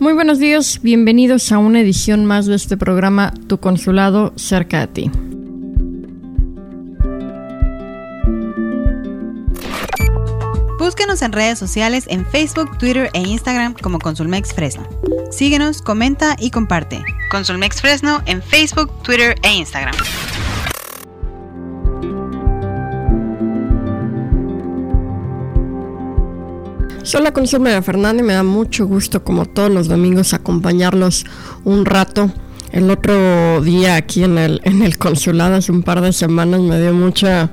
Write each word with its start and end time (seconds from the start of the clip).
Muy 0.00 0.12
buenos 0.12 0.38
días, 0.38 0.78
bienvenidos 0.80 1.50
a 1.50 1.58
una 1.58 1.80
edición 1.80 2.24
más 2.24 2.46
de 2.46 2.54
este 2.54 2.76
programa 2.76 3.34
Tu 3.48 3.58
Consulado 3.58 4.32
cerca 4.36 4.80
de 4.80 4.86
ti. 4.86 5.10
Búsquenos 10.78 11.20
en 11.22 11.32
redes 11.32 11.58
sociales 11.58 12.04
en 12.08 12.24
Facebook, 12.24 12.78
Twitter 12.78 13.10
e 13.12 13.22
Instagram 13.22 13.74
como 13.74 13.98
Consulmex 13.98 14.54
Fresno. 14.54 14.86
Síguenos, 15.32 15.82
comenta 15.82 16.36
y 16.38 16.52
comparte. 16.52 17.02
Consulmex 17.32 17.80
Fresno 17.80 18.22
en 18.26 18.40
Facebook, 18.40 18.92
Twitter 19.02 19.34
e 19.42 19.52
Instagram. 19.52 19.96
Soy 27.08 27.22
la 27.22 27.32
consumera 27.32 27.80
Fernanda 27.80 28.22
y 28.22 28.26
me 28.26 28.34
da 28.34 28.42
mucho 28.42 28.86
gusto, 28.86 29.24
como 29.24 29.46
todos 29.46 29.70
los 29.70 29.88
domingos, 29.88 30.34
acompañarlos 30.34 31.24
un 31.64 31.86
rato. 31.86 32.30
El 32.70 32.90
otro 32.90 33.62
día 33.62 33.96
aquí 33.96 34.24
en 34.24 34.36
el, 34.36 34.60
en 34.64 34.82
el 34.82 34.98
consulado, 34.98 35.54
hace 35.54 35.72
un 35.72 35.82
par 35.82 36.02
de 36.02 36.12
semanas, 36.12 36.60
me 36.60 36.78
dio 36.78 36.92
mucha. 36.92 37.48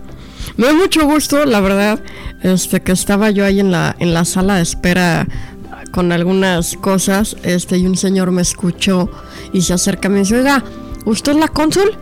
Me 0.58 0.68
dio 0.68 0.76
mucho 0.76 1.06
gusto, 1.06 1.46
la 1.46 1.62
verdad, 1.62 2.04
este 2.44 2.82
que 2.82 2.92
estaba 2.92 3.32
yo 3.32 3.46
ahí 3.46 3.62
en 3.62 3.72
la, 3.72 3.96
en 3.98 4.14
la 4.14 4.26
sala 4.26 4.58
de 4.58 4.64
espera 4.64 5.26
con 5.94 6.12
algunas 6.12 6.76
cosas, 6.76 7.38
este, 7.44 7.78
y 7.78 7.88
un 7.88 7.96
señor 7.96 8.32
me 8.32 8.42
escuchó 8.42 9.10
y 9.54 9.62
se 9.62 9.72
acerca 9.72 10.10
y 10.10 10.12
me 10.12 10.20
dice, 10.20 10.36
oiga, 10.36 10.66
¿usted 11.06 11.32
es 11.32 11.38
la 11.38 11.48
cónsul? 11.48 11.98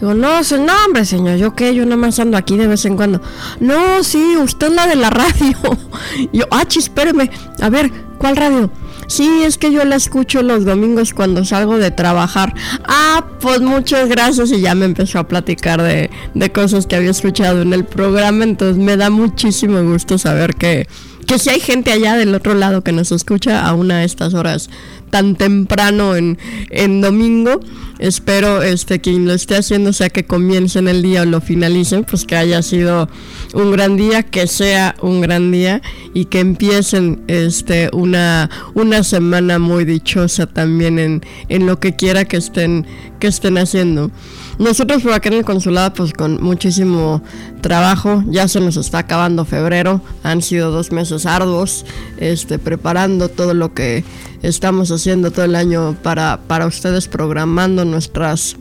Digo, 0.00 0.14
no, 0.14 0.40
no, 0.42 0.72
hombre, 0.86 1.04
señor, 1.04 1.36
yo 1.36 1.54
qué, 1.54 1.74
yo 1.74 1.84
nada 1.84 1.96
más 1.96 2.18
ando 2.18 2.36
aquí 2.36 2.56
de 2.56 2.66
vez 2.66 2.84
en 2.84 2.96
cuando. 2.96 3.20
No, 3.60 4.02
sí, 4.02 4.36
usted 4.36 4.68
es 4.68 4.72
la 4.74 4.86
de 4.86 4.96
la 4.96 5.10
radio. 5.10 5.56
yo, 6.32 6.44
ah, 6.50 6.64
espéreme, 6.68 7.30
a 7.60 7.68
ver, 7.68 7.90
¿cuál 8.18 8.36
radio? 8.36 8.70
Sí, 9.06 9.42
es 9.44 9.58
que 9.58 9.70
yo 9.70 9.84
la 9.84 9.96
escucho 9.96 10.42
los 10.42 10.64
domingos 10.64 11.12
cuando 11.12 11.44
salgo 11.44 11.78
de 11.78 11.90
trabajar. 11.90 12.54
Ah, 12.84 13.24
pues 13.40 13.60
muchas 13.60 14.08
gracias. 14.08 14.50
Y 14.50 14.60
ya 14.60 14.74
me 14.74 14.86
empezó 14.86 15.18
a 15.18 15.28
platicar 15.28 15.82
de, 15.82 16.10
de 16.34 16.52
cosas 16.52 16.86
que 16.86 16.96
había 16.96 17.10
escuchado 17.10 17.62
en 17.62 17.72
el 17.72 17.84
programa. 17.84 18.44
Entonces 18.44 18.82
me 18.82 18.96
da 18.96 19.10
muchísimo 19.10 19.82
gusto 19.82 20.18
saber 20.18 20.54
que, 20.54 20.88
que 21.26 21.38
si 21.38 21.50
hay 21.50 21.60
gente 21.60 21.92
allá 21.92 22.16
del 22.16 22.34
otro 22.34 22.54
lado 22.54 22.82
que 22.82 22.92
nos 22.92 23.12
escucha 23.12 23.66
a 23.66 23.74
una 23.74 23.98
de 23.98 24.04
estas 24.04 24.34
horas 24.34 24.70
tan 25.14 25.36
temprano 25.36 26.16
en, 26.16 26.38
en 26.70 27.00
domingo. 27.00 27.60
Espero 28.00 28.62
este 28.62 29.00
quien 29.00 29.28
lo 29.28 29.32
esté 29.32 29.54
haciendo, 29.56 29.92
sea 29.92 30.08
que 30.08 30.24
comiencen 30.24 30.88
el 30.88 31.02
día 31.02 31.22
o 31.22 31.24
lo 31.24 31.40
finalicen, 31.40 32.02
pues 32.02 32.24
que 32.24 32.34
haya 32.34 32.60
sido 32.62 33.08
un 33.52 33.70
gran 33.70 33.96
día, 33.96 34.24
que 34.24 34.48
sea 34.48 34.96
un 35.00 35.20
gran 35.20 35.52
día 35.52 35.82
y 36.14 36.24
que 36.24 36.40
empiecen 36.40 37.22
este 37.28 37.90
una, 37.92 38.50
una 38.74 39.04
semana 39.04 39.60
muy 39.60 39.84
dichosa 39.84 40.46
también 40.46 40.98
en, 40.98 41.22
en 41.48 41.66
lo 41.66 41.78
que 41.78 41.94
quiera 41.94 42.24
que 42.24 42.38
estén, 42.38 42.84
que 43.20 43.28
estén 43.28 43.56
haciendo. 43.56 44.10
Nosotros 44.58 45.02
por 45.02 45.12
acá 45.12 45.28
en 45.28 45.36
el 45.36 45.44
consulado 45.44 45.94
pues 45.94 46.12
con 46.12 46.42
muchísimo 46.42 47.22
trabajo, 47.60 48.24
ya 48.26 48.48
se 48.48 48.60
nos 48.60 48.76
está 48.76 48.98
acabando 48.98 49.44
febrero, 49.44 50.00
han 50.24 50.42
sido 50.42 50.72
dos 50.72 50.90
meses 50.90 51.24
arduos, 51.26 51.86
este, 52.18 52.58
preparando 52.58 53.28
todo 53.28 53.54
lo 53.54 53.74
que 53.74 54.04
estamos 54.44 54.90
haciendo 54.90 55.30
todo 55.30 55.44
el 55.44 55.56
año 55.56 55.96
para, 56.02 56.38
para 56.46 56.66
ustedes, 56.66 57.08
programando 57.08 57.84
nuestras 57.84 58.56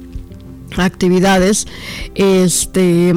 actividades 0.77 1.67
este 2.15 3.13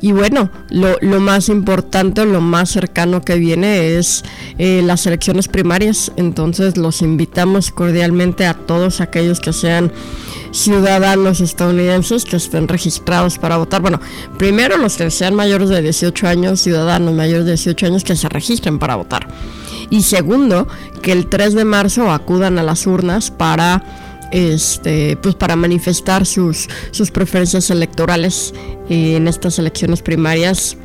y 0.00 0.12
bueno 0.12 0.48
lo, 0.70 0.96
lo, 1.00 1.18
más 1.18 1.48
importante 1.48 2.24
lo 2.24 2.40
más 2.40 2.70
cercano 2.70 3.20
que 3.22 3.34
viene 3.34 3.96
es 3.96 4.22
eh, 4.58 4.80
las 4.84 5.06
elecciones 5.06 5.48
primarias 5.48 6.12
entonces 6.16 6.76
los 6.76 7.02
invitamos 7.02 7.72
cordialmente 7.72 8.46
a 8.46 8.54
todos 8.54 9.00
aquellos 9.00 9.40
que 9.40 9.52
sean 9.52 9.92
ciudadanos 10.52 11.40
estadounidenses 11.40 12.24
que 12.24 12.36
estén 12.36 12.68
registrados 12.68 13.38
para 13.38 13.56
votar. 13.56 13.80
Bueno, 13.80 14.00
primero 14.38 14.76
los 14.76 14.96
que 14.96 15.10
sean 15.10 15.34
mayores 15.34 15.68
de 15.68 15.80
18 15.82 16.26
años, 16.26 16.60
ciudadanos 16.60 17.14
mayores 17.14 17.44
de 17.44 17.52
18 17.52 17.86
años 17.86 18.04
que 18.04 18.16
se 18.16 18.28
registren 18.28 18.78
para 18.78 18.96
votar. 18.96 19.28
Y 19.90 20.02
segundo, 20.02 20.68
que 21.02 21.12
el 21.12 21.26
3 21.26 21.54
de 21.54 21.64
marzo 21.64 22.10
acudan 22.10 22.58
a 22.58 22.62
las 22.62 22.86
urnas 22.86 23.30
para 23.30 23.82
este 24.30 25.16
pues 25.16 25.34
para 25.34 25.56
manifestar 25.56 26.24
sus, 26.24 26.68
sus 26.92 27.10
preferencias 27.10 27.68
electorales 27.70 28.54
eh, 28.88 29.16
en 29.16 29.26
estas 29.26 29.58
elecciones 29.58 30.02
primarias 30.02 30.76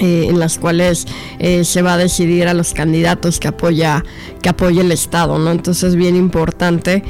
eh, 0.00 0.26
en 0.28 0.38
las 0.38 0.58
cuales 0.58 1.06
eh, 1.40 1.64
se 1.64 1.82
va 1.82 1.94
a 1.94 1.98
decidir 1.98 2.46
a 2.46 2.54
los 2.54 2.74
candidatos 2.74 3.40
que 3.40 3.48
apoya 3.48 4.04
que 4.42 4.48
apoya 4.48 4.82
el 4.82 4.92
estado 4.92 5.38
no 5.40 5.50
entonces 5.50 5.82
es 5.82 5.96
bien 5.96 6.14
importante 6.14 7.02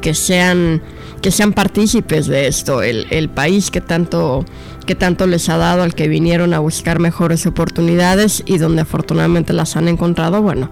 que 0.00 0.14
sean 0.14 0.82
que 1.24 1.30
sean 1.30 1.54
partícipes 1.54 2.26
de 2.26 2.48
esto, 2.48 2.82
el, 2.82 3.06
el 3.08 3.30
país 3.30 3.70
que 3.70 3.80
tanto, 3.80 4.44
que 4.84 4.94
tanto 4.94 5.26
les 5.26 5.48
ha 5.48 5.56
dado 5.56 5.82
al 5.82 5.94
que 5.94 6.08
vinieron 6.08 6.54
a 6.54 6.58
buscar 6.58 6.98
mejores 6.98 7.46
oportunidades 7.46 8.42
y 8.46 8.58
donde 8.58 8.82
afortunadamente 8.82 9.52
las 9.52 9.76
han 9.76 9.88
encontrado, 9.88 10.42
bueno, 10.42 10.70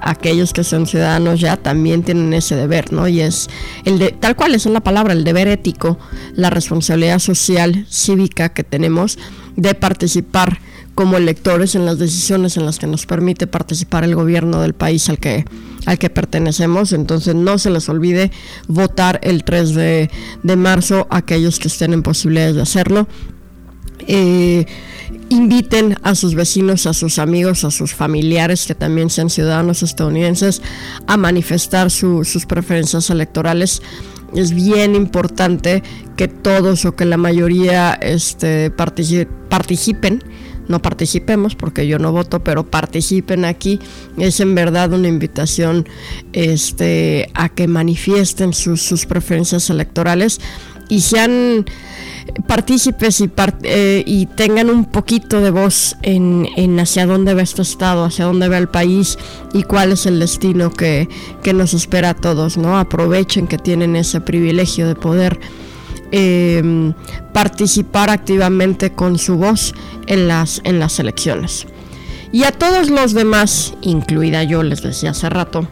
aquellos 0.00 0.52
que 0.52 0.64
son 0.64 0.86
ciudadanos 0.86 1.40
ya 1.40 1.56
también 1.56 2.02
tienen 2.02 2.32
ese 2.32 2.56
deber, 2.56 2.92
¿no? 2.92 3.08
Y 3.08 3.20
es 3.20 3.48
el 3.84 3.98
de, 3.98 4.12
tal 4.12 4.36
cual 4.36 4.54
es 4.54 4.66
la 4.66 4.80
palabra, 4.80 5.12
el 5.12 5.24
deber 5.24 5.48
ético, 5.48 5.98
la 6.34 6.50
responsabilidad 6.50 7.18
social, 7.18 7.86
cívica 7.88 8.50
que 8.50 8.64
tenemos 8.64 9.18
de 9.56 9.74
participar 9.74 10.60
como 10.96 11.18
electores 11.18 11.74
en 11.74 11.84
las 11.84 11.98
decisiones 11.98 12.56
en 12.56 12.64
las 12.64 12.78
que 12.78 12.86
nos 12.86 13.04
permite 13.04 13.46
participar 13.46 14.02
el 14.02 14.14
gobierno 14.14 14.62
del 14.62 14.72
país 14.72 15.10
al 15.10 15.18
que, 15.18 15.44
al 15.84 15.98
que 15.98 16.08
pertenecemos. 16.08 16.94
Entonces 16.94 17.34
no 17.34 17.58
se 17.58 17.68
les 17.68 17.88
olvide 17.90 18.32
votar 18.66 19.20
el 19.22 19.44
3 19.44 19.74
de, 19.74 20.10
marzo 20.56 21.06
a 21.10 21.18
aquellos 21.18 21.58
que 21.58 21.68
estén 21.68 21.92
en 21.92 22.02
posibilidades 22.02 22.54
de 22.56 22.62
hacerlo. 22.62 23.08
Eh, 24.00 24.66
inviten 25.28 25.96
a 26.02 26.14
sus 26.14 26.34
vecinos, 26.34 26.86
a 26.86 26.92
sus 26.92 27.18
amigos, 27.18 27.64
a 27.64 27.70
sus 27.70 27.94
familiares 27.94 28.66
que 28.66 28.74
también 28.74 29.10
sean 29.10 29.30
ciudadanos 29.30 29.82
estadounidenses 29.82 30.62
a 31.06 31.16
manifestar 31.16 31.90
sus 31.90 32.46
preferencias 32.46 33.10
electorales. 33.10 33.82
Es 34.34 34.52
bien 34.52 34.94
importante 34.94 35.82
que 36.16 36.28
todos 36.28 36.84
o 36.84 36.94
que 36.94 37.04
la 37.04 37.16
mayoría 37.16 37.94
este, 37.94 38.70
participen 38.70 40.22
no 40.68 40.82
participemos 40.82 41.54
porque 41.54 41.86
yo 41.86 41.98
no 41.98 42.12
voto, 42.12 42.42
pero 42.42 42.68
participen 42.68 43.44
aquí. 43.44 43.78
Es 44.18 44.40
en 44.40 44.54
verdad 44.54 44.92
una 44.92 45.08
invitación 45.08 45.88
este, 46.32 47.30
a 47.34 47.48
que 47.48 47.68
manifiesten 47.68 48.52
sus, 48.52 49.06
preferencias 49.06 49.70
electorales 49.70 50.40
y 50.88 51.00
sean 51.00 51.66
partícipes 52.46 53.20
y, 53.20 53.30
eh, 53.62 54.02
y 54.06 54.26
tengan 54.26 54.70
un 54.70 54.84
poquito 54.84 55.40
de 55.40 55.50
voz 55.50 55.96
en, 56.02 56.78
hacia 56.78 57.06
dónde 57.06 57.34
va 57.34 57.42
este 57.42 57.62
estado, 57.62 58.04
hacia 58.04 58.24
dónde 58.24 58.48
va 58.48 58.58
el 58.58 58.68
país 58.68 59.18
y 59.52 59.62
cuál 59.62 59.92
es 59.92 60.06
el 60.06 60.18
destino 60.18 60.70
que, 60.70 61.08
que 61.42 61.52
nos 61.52 61.74
espera 61.74 62.10
a 62.10 62.14
todos, 62.14 62.56
¿no? 62.56 62.78
Aprovechen 62.78 63.46
que 63.46 63.58
tienen 63.58 63.96
ese 63.96 64.20
privilegio 64.20 64.86
de 64.88 64.94
poder 64.94 65.38
Em, 66.12 66.94
participar 67.32 68.10
activamente 68.10 68.92
con 68.92 69.18
su 69.18 69.36
voz 69.36 69.74
en 70.06 70.28
las, 70.28 70.60
en 70.64 70.78
las 70.78 70.98
elecciones. 71.00 71.66
Y 72.32 72.44
a 72.44 72.52
todos 72.52 72.90
los 72.90 73.12
demás, 73.12 73.74
incluida 73.82 74.44
yo, 74.44 74.62
les 74.62 74.82
decía 74.82 75.10
hace 75.10 75.28
rato, 75.28 75.66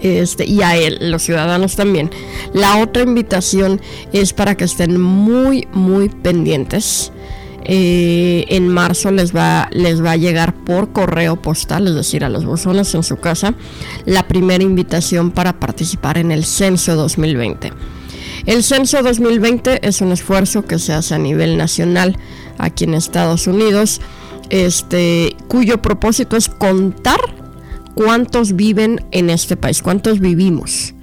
este, 0.00 0.46
y 0.46 0.62
a 0.62 0.76
él, 0.76 0.98
los 1.10 1.22
ciudadanos 1.22 1.76
también. 1.76 2.10
La 2.52 2.78
otra 2.78 3.02
invitación 3.02 3.80
es 4.12 4.32
para 4.32 4.56
que 4.56 4.64
estén 4.64 5.00
muy, 5.00 5.68
muy 5.72 6.08
pendientes. 6.08 7.12
Eh, 7.64 8.44
en 8.48 8.68
marzo 8.68 9.12
les 9.12 9.34
va, 9.34 9.68
les 9.70 10.04
va 10.04 10.12
a 10.12 10.16
llegar 10.16 10.52
por 10.52 10.92
correo 10.92 11.40
postal, 11.40 11.86
es 11.86 11.94
decir, 11.94 12.24
a 12.24 12.28
los 12.28 12.44
buzones 12.44 12.92
en 12.94 13.04
su 13.04 13.18
casa, 13.18 13.54
la 14.04 14.26
primera 14.26 14.64
invitación 14.64 15.30
para 15.30 15.60
participar 15.60 16.18
en 16.18 16.32
el 16.32 16.44
censo 16.44 16.96
2020. 16.96 17.72
El 18.46 18.64
censo 18.64 19.00
2020 19.02 19.86
es 19.86 20.00
un 20.00 20.10
esfuerzo 20.10 20.64
que 20.64 20.80
se 20.80 20.92
hace 20.92 21.14
a 21.14 21.18
nivel 21.18 21.56
nacional 21.56 22.16
aquí 22.58 22.84
en 22.84 22.94
Estados 22.94 23.46
Unidos, 23.46 24.00
este, 24.50 25.36
cuyo 25.46 25.80
propósito 25.80 26.36
es 26.36 26.48
contar 26.48 27.20
cuántos 27.94 28.56
viven 28.56 29.04
en 29.10 29.30
este 29.30 29.56
país, 29.56 29.82
cuántos 29.82 30.20
vivimos. 30.20 30.94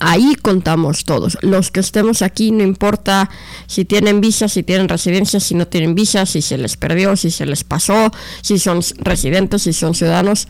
Ahí 0.00 0.34
contamos 0.34 1.04
todos. 1.04 1.38
Los 1.42 1.70
que 1.70 1.80
estemos 1.80 2.22
aquí, 2.22 2.50
no 2.50 2.64
importa 2.64 3.30
si 3.66 3.84
tienen 3.84 4.20
visa, 4.20 4.48
si 4.48 4.62
tienen 4.62 4.88
residencia, 4.88 5.38
si 5.38 5.54
no 5.54 5.68
tienen 5.68 5.94
visa, 5.94 6.26
si 6.26 6.42
se 6.42 6.58
les 6.58 6.76
perdió, 6.76 7.16
si 7.16 7.30
se 7.30 7.46
les 7.46 7.62
pasó, 7.62 8.10
si 8.42 8.58
son 8.58 8.80
residentes, 8.98 9.62
si 9.62 9.72
son 9.72 9.94
ciudadanos, 9.94 10.48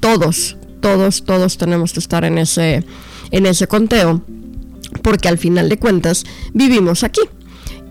todos, 0.00 0.56
todos, 0.80 1.24
todos 1.24 1.58
tenemos 1.58 1.92
que 1.92 2.00
estar 2.00 2.24
en 2.24 2.38
ese, 2.38 2.84
en 3.30 3.46
ese 3.46 3.68
conteo 3.68 4.22
porque 5.00 5.28
al 5.28 5.38
final 5.38 5.68
de 5.68 5.78
cuentas 5.78 6.24
vivimos 6.52 7.04
aquí. 7.04 7.22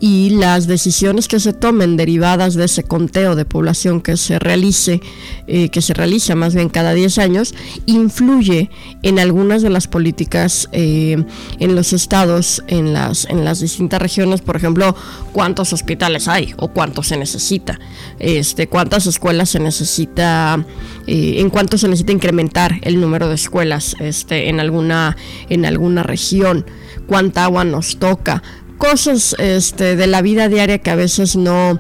Y 0.02 0.32
las 0.32 0.66
decisiones 0.66 1.28
que 1.28 1.40
se 1.40 1.54
tomen 1.54 1.96
derivadas 1.96 2.56
de 2.56 2.66
ese 2.66 2.82
conteo 2.84 3.36
de 3.36 3.46
población 3.46 4.02
que 4.02 4.18
se 4.18 4.40
realice, 4.40 5.00
eh, 5.46 5.70
que 5.70 5.84
se 5.84 5.94
realiza 5.94 6.34
más 6.34 6.56
bien 6.56 6.70
cada 6.70 6.96
10 6.96 7.20
años, 7.20 7.54
influye 7.86 8.72
en 9.04 9.20
algunas 9.20 9.62
de 9.62 9.70
las 9.70 9.88
políticas 9.88 10.68
eh, 10.72 11.24
en 11.60 11.76
los 11.76 11.94
estados, 11.94 12.64
en 12.68 12.94
las, 12.94 13.26
en 13.26 13.46
las 13.46 13.60
distintas 13.60 14.02
regiones, 14.02 14.42
por 14.42 14.56
ejemplo, 14.56 14.96
cuántos 15.34 15.72
hospitales 15.72 16.28
hay 16.28 16.56
o 16.58 16.70
cuánto 16.70 17.04
se 17.04 17.16
necesita, 17.16 17.80
este, 18.18 18.68
cuántas 18.68 19.06
escuelas 19.06 19.50
se 19.50 19.60
necesita, 19.60 20.66
eh, 21.06 21.36
en 21.38 21.52
cuánto 21.52 21.78
se 21.78 21.88
necesita 21.88 22.12
incrementar 22.12 22.80
el 22.82 23.00
número 23.00 23.30
de 23.30 23.36
escuelas 23.36 23.96
este, 24.00 24.50
en, 24.50 24.60
alguna, 24.60 25.16
en 25.48 25.64
alguna 25.64 26.02
región, 26.02 26.66
cuánta 27.06 27.44
agua 27.44 27.64
nos 27.66 27.98
toca, 27.98 28.42
cosas 28.82 29.36
este, 29.38 29.96
de 29.96 30.08
la 30.08 30.24
vida 30.24 30.50
diaria 30.50 30.80
que 30.80 30.90
a 30.90 30.96
veces 30.96 31.36
no, 31.36 31.78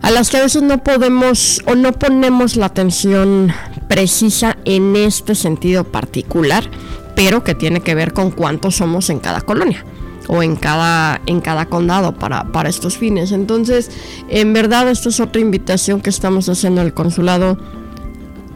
a 0.00 0.10
las 0.10 0.30
que 0.30 0.38
a 0.38 0.42
veces 0.42 0.62
no 0.62 0.82
podemos 0.82 1.62
o 1.66 1.74
no 1.74 1.92
ponemos 1.92 2.56
la 2.56 2.66
atención 2.66 3.52
precisa 3.86 4.56
en 4.64 4.96
este 4.96 5.34
sentido 5.34 5.84
particular, 5.84 6.70
pero 7.14 7.44
que 7.44 7.54
tiene 7.54 7.80
que 7.80 7.94
ver 7.94 8.14
con 8.14 8.30
cuántos 8.30 8.76
somos 8.76 9.10
en 9.10 9.18
cada 9.18 9.42
colonia 9.42 9.84
o 10.28 10.42
en 10.42 10.56
cada, 10.56 11.20
en 11.26 11.42
cada 11.42 11.66
condado 11.66 12.14
para, 12.14 12.44
para 12.52 12.70
estos 12.70 12.96
fines. 12.96 13.30
Entonces, 13.30 13.90
en 14.30 14.54
verdad, 14.54 14.88
esta 14.88 15.10
es 15.10 15.20
otra 15.20 15.42
invitación 15.42 16.00
que 16.00 16.08
estamos 16.08 16.48
haciendo 16.48 16.80
al 16.80 16.94
consulado. 16.94 17.58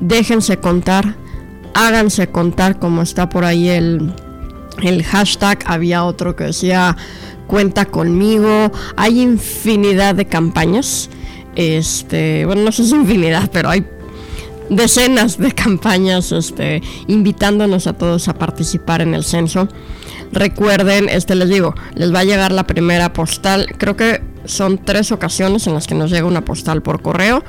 Déjense 0.00 0.56
contar, 0.56 1.17
háganse 1.75 2.28
contar 2.31 2.78
como 2.78 3.02
está 3.02 3.28
por 3.28 3.44
ahí 3.44 3.69
el, 3.69 4.14
el 4.82 5.05
hashtag, 5.05 5.59
había 5.67 6.05
otro 6.05 6.37
que 6.37 6.44
decía 6.44 6.97
cuenta 7.47 7.85
conmigo, 7.85 8.71
hay 8.97 9.21
infinidad 9.21 10.15
de 10.15 10.27
campañas, 10.27 11.11
este, 11.56 12.47
bueno, 12.47 12.62
no 12.62 12.71
sé 12.71 12.85
si 12.85 12.94
infinidad, 12.94 13.50
pero 13.53 13.71
hay 13.71 13.85
decenas 14.69 15.37
de 15.37 15.53
campañas 15.53 16.31
este, 16.31 16.81
invitándonos 17.09 17.88
a 17.88 17.93
todos 17.93 18.29
a 18.29 18.35
participar 18.35 19.03
en 19.03 19.15
el 19.15 19.25
censo. 19.25 19.69
Recuerden, 20.32 21.09
este 21.09 21.35
les 21.35 21.49
digo, 21.49 21.75
les 21.94 22.15
va 22.15 22.21
a 22.21 22.25
llegar 22.25 22.53
la 22.53 22.69
primera 22.69 23.12
postal, 23.12 23.67
creo 23.79 23.97
que 23.97 24.23
son 24.44 24.79
tres 24.79 25.12
ocasiones 25.12 25.67
en 25.67 25.75
las 25.75 25.87
que 25.87 25.94
nos 25.94 26.11
llega 26.11 26.27
una 26.27 26.44
postal 26.44 26.82
por 26.82 27.03
correo 27.03 27.44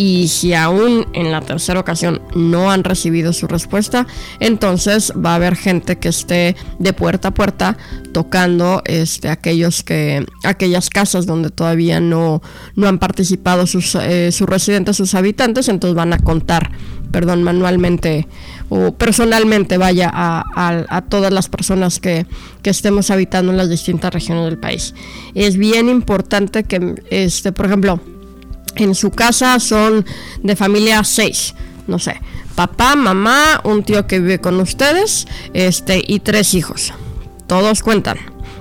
y 0.00 0.28
si 0.28 0.54
aún 0.54 1.06
en 1.12 1.30
la 1.30 1.42
tercera 1.42 1.78
ocasión 1.78 2.22
no 2.34 2.70
han 2.70 2.84
recibido 2.84 3.34
su 3.34 3.46
respuesta, 3.46 4.06
entonces 4.38 5.12
va 5.14 5.32
a 5.32 5.34
haber 5.34 5.56
gente 5.56 5.98
que 5.98 6.08
esté 6.08 6.56
de 6.78 6.94
puerta 6.94 7.28
a 7.28 7.34
puerta 7.34 7.76
tocando 8.12 8.80
este, 8.86 9.28
aquellos 9.28 9.82
que, 9.82 10.24
aquellas 10.42 10.88
casas 10.88 11.26
donde 11.26 11.50
todavía 11.50 12.00
no, 12.00 12.40
no 12.76 12.88
han 12.88 12.98
participado 12.98 13.66
sus, 13.66 13.94
eh, 13.94 14.32
sus 14.32 14.48
residentes, 14.48 14.96
sus 14.96 15.14
habitantes, 15.14 15.68
entonces 15.68 15.94
van 15.94 16.14
a 16.14 16.18
contar, 16.18 16.70
perdón, 17.10 17.42
manualmente 17.42 18.26
o 18.70 18.92
personalmente 18.92 19.76
vaya 19.76 20.10
a, 20.10 21.04
todas 21.10 21.30
las 21.30 21.50
personas 21.50 22.00
que, 22.00 22.24
que, 22.62 22.70
estemos 22.70 23.10
habitando 23.10 23.52
en 23.52 23.58
las 23.58 23.68
distintas 23.68 24.14
regiones 24.14 24.46
del 24.46 24.56
país. 24.56 24.94
Es 25.34 25.58
bien 25.58 25.90
importante 25.90 26.64
que, 26.64 26.94
este, 27.10 27.52
por 27.52 27.66
ejemplo, 27.66 28.00
en 28.76 28.94
su 28.94 29.10
casa 29.10 29.58
son 29.60 30.04
de 30.42 30.56
familia 30.56 31.04
seis, 31.04 31.54
no 31.86 31.98
sé, 31.98 32.20
papá, 32.54 32.96
mamá, 32.96 33.60
un 33.64 33.82
tío 33.82 34.06
que 34.06 34.20
vive 34.20 34.38
con 34.38 34.60
ustedes, 34.60 35.26
este 35.54 36.02
y 36.06 36.20
tres 36.20 36.54
hijos. 36.54 36.92
Todos 37.46 37.82
cuentan. 37.82 38.18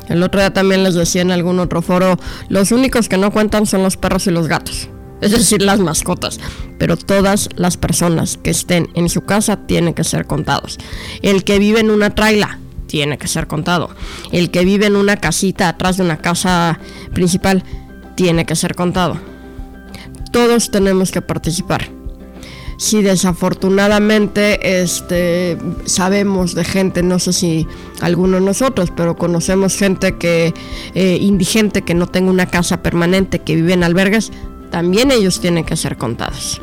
El 0.08 0.24
otro 0.24 0.40
día 0.40 0.54
también 0.54 0.84
les 0.84 0.96
decía 0.96 1.22
en 1.22 1.32
algún 1.32 1.60
otro 1.60 1.82
foro, 1.82 2.18
los 2.48 2.72
únicos 2.72 3.10
que 3.10 3.18
no 3.18 3.32
cuentan 3.32 3.66
son 3.66 3.84
los 3.84 3.98
perros 3.98 4.26
y 4.26 4.32
los 4.32 4.48
gatos, 4.48 4.90
es 5.22 5.32
decir, 5.32 5.62
las 5.62 5.80
mascotas. 5.80 6.40
Pero 6.78 6.98
todas 6.98 7.50
las 7.56 7.78
personas 7.78 8.38
que 8.38 8.50
estén 8.50 8.90
en 8.96 9.10
su 9.10 9.22
casa 9.22 9.58
tienen 9.68 9.94
que 9.94 10.04
ser 10.04 10.26
contados. 10.26 10.78
El 11.22 11.44
que 11.44 11.60
vive 11.60 11.82
en 11.82 11.92
una 11.92 12.16
traila 12.16 12.60
tiene 12.88 13.18
que 13.18 13.28
ser 13.28 13.48
contado. 13.48 13.90
El 14.32 14.50
que 14.50 14.66
vive 14.66 14.88
en 14.88 14.96
una 14.96 15.18
casita 15.18 15.70
atrás 15.70 15.98
de 15.98 16.04
una 16.04 16.18
casa 16.18 16.80
principal 17.14 17.64
tiene 18.16 18.46
que 18.46 18.56
ser 18.56 18.76
contado 18.76 19.20
todos 20.32 20.72
tenemos 20.72 21.12
que 21.12 21.22
participar. 21.22 21.90
Si 22.78 23.02
desafortunadamente 23.02 24.82
este, 24.82 25.58
sabemos 25.84 26.56
de 26.56 26.64
gente, 26.64 27.04
no 27.04 27.20
sé 27.20 27.34
si 27.34 27.68
alguno 28.00 28.40
de 28.40 28.46
nosotros, 28.46 28.94
pero 28.96 29.18
conocemos 29.18 29.76
gente 29.76 30.16
que 30.16 30.54
eh, 30.94 31.18
indigente 31.20 31.82
que 31.82 31.94
no 31.94 32.08
tenga 32.08 32.32
una 32.32 32.46
casa 32.46 32.82
permanente, 32.82 33.40
que 33.40 33.56
vive 33.56 33.74
en 33.74 33.84
albergues, 33.84 34.32
también 34.72 35.12
ellos 35.12 35.42
tienen 35.42 35.66
que 35.66 35.76
ser 35.76 35.98
contados. 35.98 36.62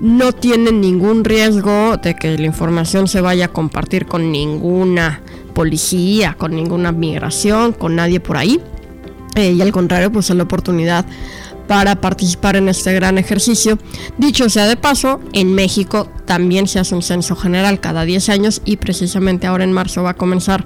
No 0.00 0.32
tienen 0.32 0.80
ningún 0.80 1.24
riesgo 1.24 1.96
de 1.96 2.14
que 2.14 2.38
la 2.38 2.46
información 2.46 3.08
se 3.08 3.20
vaya 3.20 3.46
a 3.46 3.52
compartir 3.52 4.06
con 4.06 4.30
ninguna 4.30 5.20
policía, 5.52 6.36
con 6.38 6.54
ninguna 6.54 6.92
migración, 6.92 7.72
con 7.72 7.96
nadie 7.96 8.20
por 8.20 8.36
ahí. 8.36 8.60
Eh, 9.34 9.52
y 9.52 9.60
al 9.62 9.72
contrario, 9.72 10.12
pues 10.12 10.30
es 10.30 10.36
la 10.36 10.44
oportunidad 10.44 11.06
para 11.66 12.00
participar 12.00 12.56
en 12.56 12.68
este 12.68 12.92
gran 12.92 13.18
ejercicio. 13.18 13.78
Dicho 14.18 14.48
sea 14.48 14.66
de 14.66 14.76
paso, 14.76 15.20
en 15.32 15.54
México 15.54 16.08
también 16.24 16.66
se 16.66 16.78
hace 16.78 16.94
un 16.94 17.02
censo 17.02 17.36
general 17.36 17.80
cada 17.80 18.04
10 18.04 18.28
años 18.28 18.62
y 18.64 18.76
precisamente 18.76 19.46
ahora 19.46 19.64
en 19.64 19.72
marzo 19.72 20.02
va 20.02 20.10
a 20.10 20.16
comenzar 20.16 20.64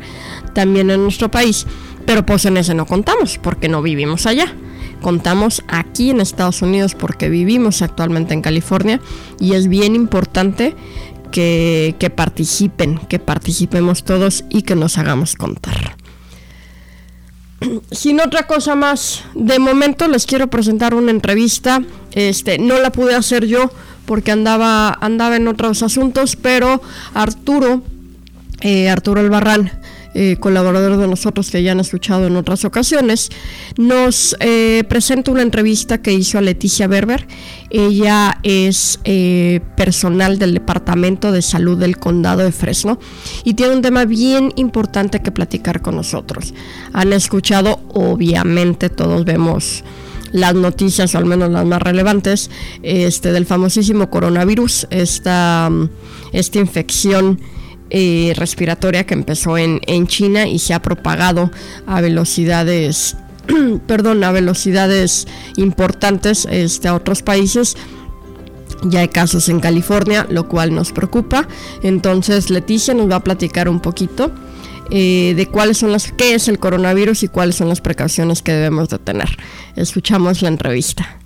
también 0.55 0.91
en 0.91 1.03
nuestro 1.03 1.31
país. 1.31 1.67
Pero 2.07 2.25
pues 2.25 2.45
en 2.47 2.57
ese 2.57 2.75
no 2.75 2.87
contamos 2.87 3.39
porque 3.39 3.69
no 3.69 3.83
vivimos 3.83 4.27
allá. 4.27 4.55
Contamos 5.03 5.63
aquí 5.69 6.11
en 6.11 6.21
Estados 6.21 6.63
Unidos 6.63 6.95
porque 6.95 7.29
vivimos 7.29 7.83
actualmente 7.83 8.35
en 8.35 8.43
California 8.43 9.01
y 9.39 9.53
es 9.53 9.69
bien 9.69 9.95
importante 9.95 10.75
que, 11.31 11.95
que 11.99 12.11
participen, 12.11 12.99
que 13.09 13.19
participemos 13.19 14.05
todos 14.05 14.45
y 14.49 14.63
que 14.63 14.75
nos 14.75 14.99
hagamos 14.99 15.35
contar. 15.35 15.98
sin 17.91 18.21
otra 18.21 18.47
cosa 18.47 18.75
más, 18.75 19.25
de 19.35 19.59
momento 19.59 20.09
les 20.09 20.27
quiero 20.27 20.49
presentar 20.49 20.95
una 20.95 21.11
entrevista. 21.11 21.83
Este, 22.13 22.59
no 22.59 22.79
la 22.79 22.91
pude 22.91 23.15
hacer 23.15 23.47
yo 23.47 23.71
porque 24.07 24.33
andaba, 24.33 24.97
andaba 25.01 25.37
en 25.37 25.49
otros 25.49 25.83
asuntos, 25.83 26.37
pero 26.37 26.81
Arturo, 27.15 27.83
eh, 28.63 28.89
Arturo 28.89 29.21
Albarrán, 29.21 29.71
eh, 30.15 30.37
colaborador 30.41 30.97
de 30.97 31.07
nosotros 31.07 31.51
que 31.51 31.63
ya 31.63 31.73
han 31.73 31.81
escuchado 31.81 32.27
en 32.27 32.37
otras 32.37 32.65
ocasiones, 32.65 33.29
nos 33.77 34.37
eh, 34.41 34.85
presenta 34.89 35.31
una 35.31 35.43
entrevista 35.43 35.99
que 35.99 36.13
hizo 36.13 36.39
a 36.39 36.41
Leticia 36.41 36.87
Berber. 36.87 37.27
Ella 37.71 38.39
es 38.43 39.01
eh, 39.05 39.61
personal 39.77 40.39
del 40.39 40.55
Departamento 40.55 41.31
de 41.31 41.43
Salud 41.43 41.79
del 41.79 41.99
Condado 41.99 42.43
de 42.43 42.53
Fresno 42.53 42.99
y 43.45 43.55
tiene 43.55 43.75
un 43.75 43.83
tema 43.83 44.07
bien 44.07 44.53
importante 44.57 45.21
que 45.21 45.31
platicar 45.31 45.83
con 45.83 45.97
nosotros. 45.97 46.55
Han 46.93 47.13
escuchado, 47.13 47.81
obviamente 47.89 48.89
todos 48.89 49.25
vemos 49.25 49.85
las 50.33 50.55
noticias, 50.55 51.15
o 51.15 51.19
al 51.19 51.27
menos 51.27 51.51
las 51.51 51.65
más 51.65 51.81
relevantes, 51.81 52.51
este, 52.83 53.33
del 53.33 53.47
famosísimo 53.47 54.11
coronavirus, 54.11 54.87
esta, 54.91 55.71
esta 56.33 56.59
infección 56.59 57.41
eh, 57.91 58.33
respiratoria 58.37 59.05
que 59.05 59.15
empezó 59.15 59.57
en, 59.57 59.81
China 60.07 60.47
y 60.47 60.59
se 60.59 60.75
ha 60.75 60.83
propagado 60.83 61.51
a 61.87 62.01
velocidades 62.01 63.17
perdón, 63.87 64.23
a 64.25 64.33
velocidades 64.33 65.27
importantes 65.57 66.47
este, 66.51 66.89
a 66.89 66.95
otros 66.95 67.23
países. 67.23 67.77
Ya 68.85 69.01
hay 69.01 69.09
casos 69.09 69.49
en 69.49 69.61
California, 69.61 70.27
lo 70.31 70.49
cual 70.49 70.75
nos 70.75 70.93
preocupa. 70.93 71.49
Entonces 71.83 72.51
Leticia 72.51 72.95
nos 72.95 73.11
va 73.11 73.17
a 73.17 73.25
platicar 73.25 73.69
un 73.69 73.81
poquito 73.81 74.33
eh, 74.91 75.35
de 75.37 75.47
cuáles 75.47 75.79
son 75.79 75.93
las, 75.93 76.13
qué 76.13 76.35
es 76.35 76.49
el 76.49 76.59
coronavirus 76.59 77.25
y 77.25 77.29
cuáles 77.29 77.57
son 77.57 77.69
las 77.69 77.81
precauciones 77.81 78.43
que 78.43 78.53
debemos 78.53 78.89
de 78.89 78.99
tener. 78.99 79.37
Escuchamos 79.77 80.43
la 80.43 80.49
entrevista. 80.49 81.19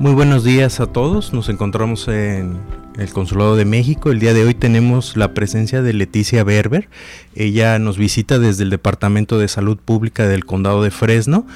Muy 0.00 0.12
buenos 0.12 0.44
días 0.44 0.80
a 0.80 0.86
todos. 0.86 1.34
Nos 1.34 1.50
encontramos 1.50 2.08
en 2.08 2.58
el 2.96 3.10
Consulado 3.10 3.54
de 3.54 3.66
México. 3.66 4.10
El 4.10 4.18
día 4.18 4.32
de 4.32 4.46
hoy 4.46 4.54
tenemos 4.54 5.14
la 5.14 5.34
presencia 5.34 5.82
de 5.82 5.92
Leticia 5.92 6.42
Berber. 6.42 6.88
Ella 7.34 7.78
nos 7.78 7.98
visita 7.98 8.38
desde 8.38 8.62
el 8.62 8.70
Departamento 8.70 9.38
de 9.38 9.46
Salud 9.46 9.76
Pública 9.76 10.26
del 10.26 10.46
Condado 10.46 10.82
de 10.82 10.90
Fresno 10.90 11.46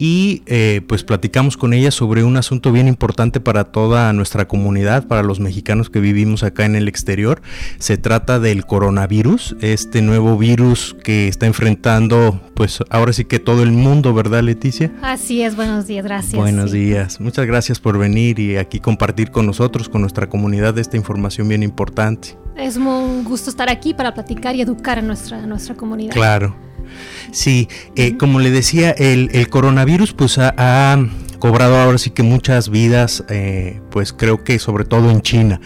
y 0.00 0.42
eh, 0.46 0.80
pues 0.88 1.04
platicamos 1.04 1.58
con 1.58 1.74
ella 1.74 1.90
sobre 1.90 2.24
un 2.24 2.38
asunto 2.38 2.72
bien 2.72 2.88
importante 2.88 3.38
para 3.38 3.64
toda 3.64 4.10
nuestra 4.14 4.48
comunidad, 4.48 5.06
para 5.06 5.22
los 5.22 5.40
mexicanos 5.40 5.90
que 5.90 6.00
vivimos 6.00 6.42
acá 6.42 6.64
en 6.64 6.74
el 6.74 6.88
exterior. 6.88 7.42
Se 7.78 7.98
trata 7.98 8.40
del 8.40 8.64
coronavirus, 8.64 9.56
este 9.60 10.00
nuevo 10.00 10.38
virus 10.38 10.96
que 11.04 11.28
está 11.28 11.46
enfrentando 11.46 12.40
pues 12.54 12.78
ahora 12.88 13.12
sí 13.12 13.26
que 13.26 13.38
todo 13.38 13.62
el 13.62 13.72
mundo, 13.72 14.14
¿verdad 14.14 14.42
Leticia? 14.42 14.90
Así 15.02 15.42
es, 15.42 15.54
buenos 15.54 15.86
días, 15.86 16.02
gracias. 16.02 16.34
Buenos 16.34 16.72
días, 16.72 17.20
muchas 17.20 17.44
gracias 17.46 17.78
por 17.78 17.98
venir 17.98 18.38
y 18.38 18.56
aquí 18.56 18.80
compartir 18.80 19.30
con 19.30 19.44
nosotros, 19.44 19.90
con 19.90 20.00
nuestra 20.00 20.30
comunidad, 20.30 20.78
esta 20.78 20.96
información 20.96 21.46
bien 21.46 21.62
importante. 21.62 22.38
Es 22.56 22.78
un 22.78 23.22
gusto 23.24 23.50
estar 23.50 23.68
aquí 23.68 23.92
para 23.92 24.14
platicar 24.14 24.56
y 24.56 24.62
educar 24.62 24.98
a 24.98 25.02
nuestra, 25.02 25.42
a 25.42 25.46
nuestra 25.46 25.74
comunidad. 25.74 26.14
Claro. 26.14 26.69
Sí, 27.32 27.68
eh, 27.96 28.16
como 28.16 28.40
le 28.40 28.50
decía, 28.50 28.90
el, 28.90 29.30
el 29.32 29.48
coronavirus 29.48 30.12
pues 30.12 30.38
ha, 30.38 30.98
cobrado 31.38 31.78
ahora 31.78 31.98
sí 31.98 32.10
que 32.10 32.22
muchas 32.22 32.68
vidas, 32.68 33.24
eh, 33.28 33.80
pues 33.90 34.12
creo 34.12 34.44
que 34.44 34.58
sobre 34.58 34.84
todo 34.84 35.10
en 35.10 35.22
China. 35.22 35.60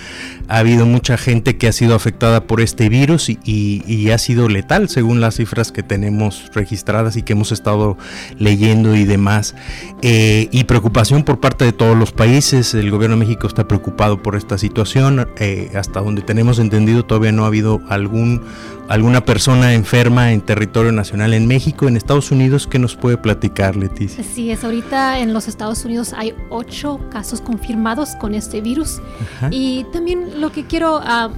Ha 0.48 0.58
habido 0.58 0.84
mucha 0.84 1.16
gente 1.16 1.56
que 1.56 1.68
ha 1.68 1.72
sido 1.72 1.94
afectada 1.94 2.46
por 2.46 2.60
este 2.60 2.88
virus 2.88 3.28
y, 3.30 3.38
y, 3.44 4.10
ha 4.10 4.18
sido 4.18 4.48
letal 4.48 4.88
según 4.88 5.20
las 5.20 5.36
cifras 5.36 5.72
que 5.72 5.82
tenemos 5.82 6.50
registradas 6.54 7.16
y 7.16 7.22
que 7.22 7.32
hemos 7.32 7.50
estado 7.50 7.96
leyendo 8.38 8.94
y 8.94 9.04
demás. 9.04 9.54
Eh, 10.02 10.48
y 10.52 10.64
preocupación 10.64 11.24
por 11.24 11.40
parte 11.40 11.64
de 11.64 11.72
todos 11.72 11.96
los 11.96 12.12
países. 12.12 12.74
El 12.74 12.90
gobierno 12.90 13.16
de 13.16 13.24
México 13.24 13.46
está 13.46 13.66
preocupado 13.66 14.22
por 14.22 14.36
esta 14.36 14.58
situación. 14.58 15.26
Eh, 15.38 15.70
hasta 15.74 16.00
donde 16.00 16.22
tenemos 16.22 16.58
entendido 16.58 17.04
todavía 17.04 17.32
no 17.32 17.44
ha 17.44 17.48
habido 17.48 17.80
algún 17.88 18.42
alguna 18.88 19.24
persona 19.24 19.72
enferma 19.72 20.32
en 20.32 20.40
territorio 20.40 20.92
nacional 20.92 21.34
en 21.34 21.46
México, 21.46 21.88
en 21.88 21.96
Estados 21.96 22.30
Unidos, 22.30 22.66
¿qué 22.66 22.78
nos 22.78 22.96
puede 22.96 23.16
platicar, 23.16 23.76
Leticia? 23.76 24.22
Sí, 24.22 24.50
es 24.50 24.64
ahorita 24.64 25.20
en 25.20 25.32
los 25.32 25.48
Estados 25.48 25.84
Unidos 25.84 26.12
hay 26.14 26.34
ocho 26.50 27.00
casos 27.10 27.40
confirmados 27.40 28.10
con 28.16 28.34
este 28.34 28.60
virus 28.60 29.00
Ajá. 29.36 29.48
y 29.50 29.84
también 29.92 30.40
lo 30.40 30.50
que 30.52 30.66
quiero 30.66 30.98
uh, 30.98 31.02
a, 31.02 31.30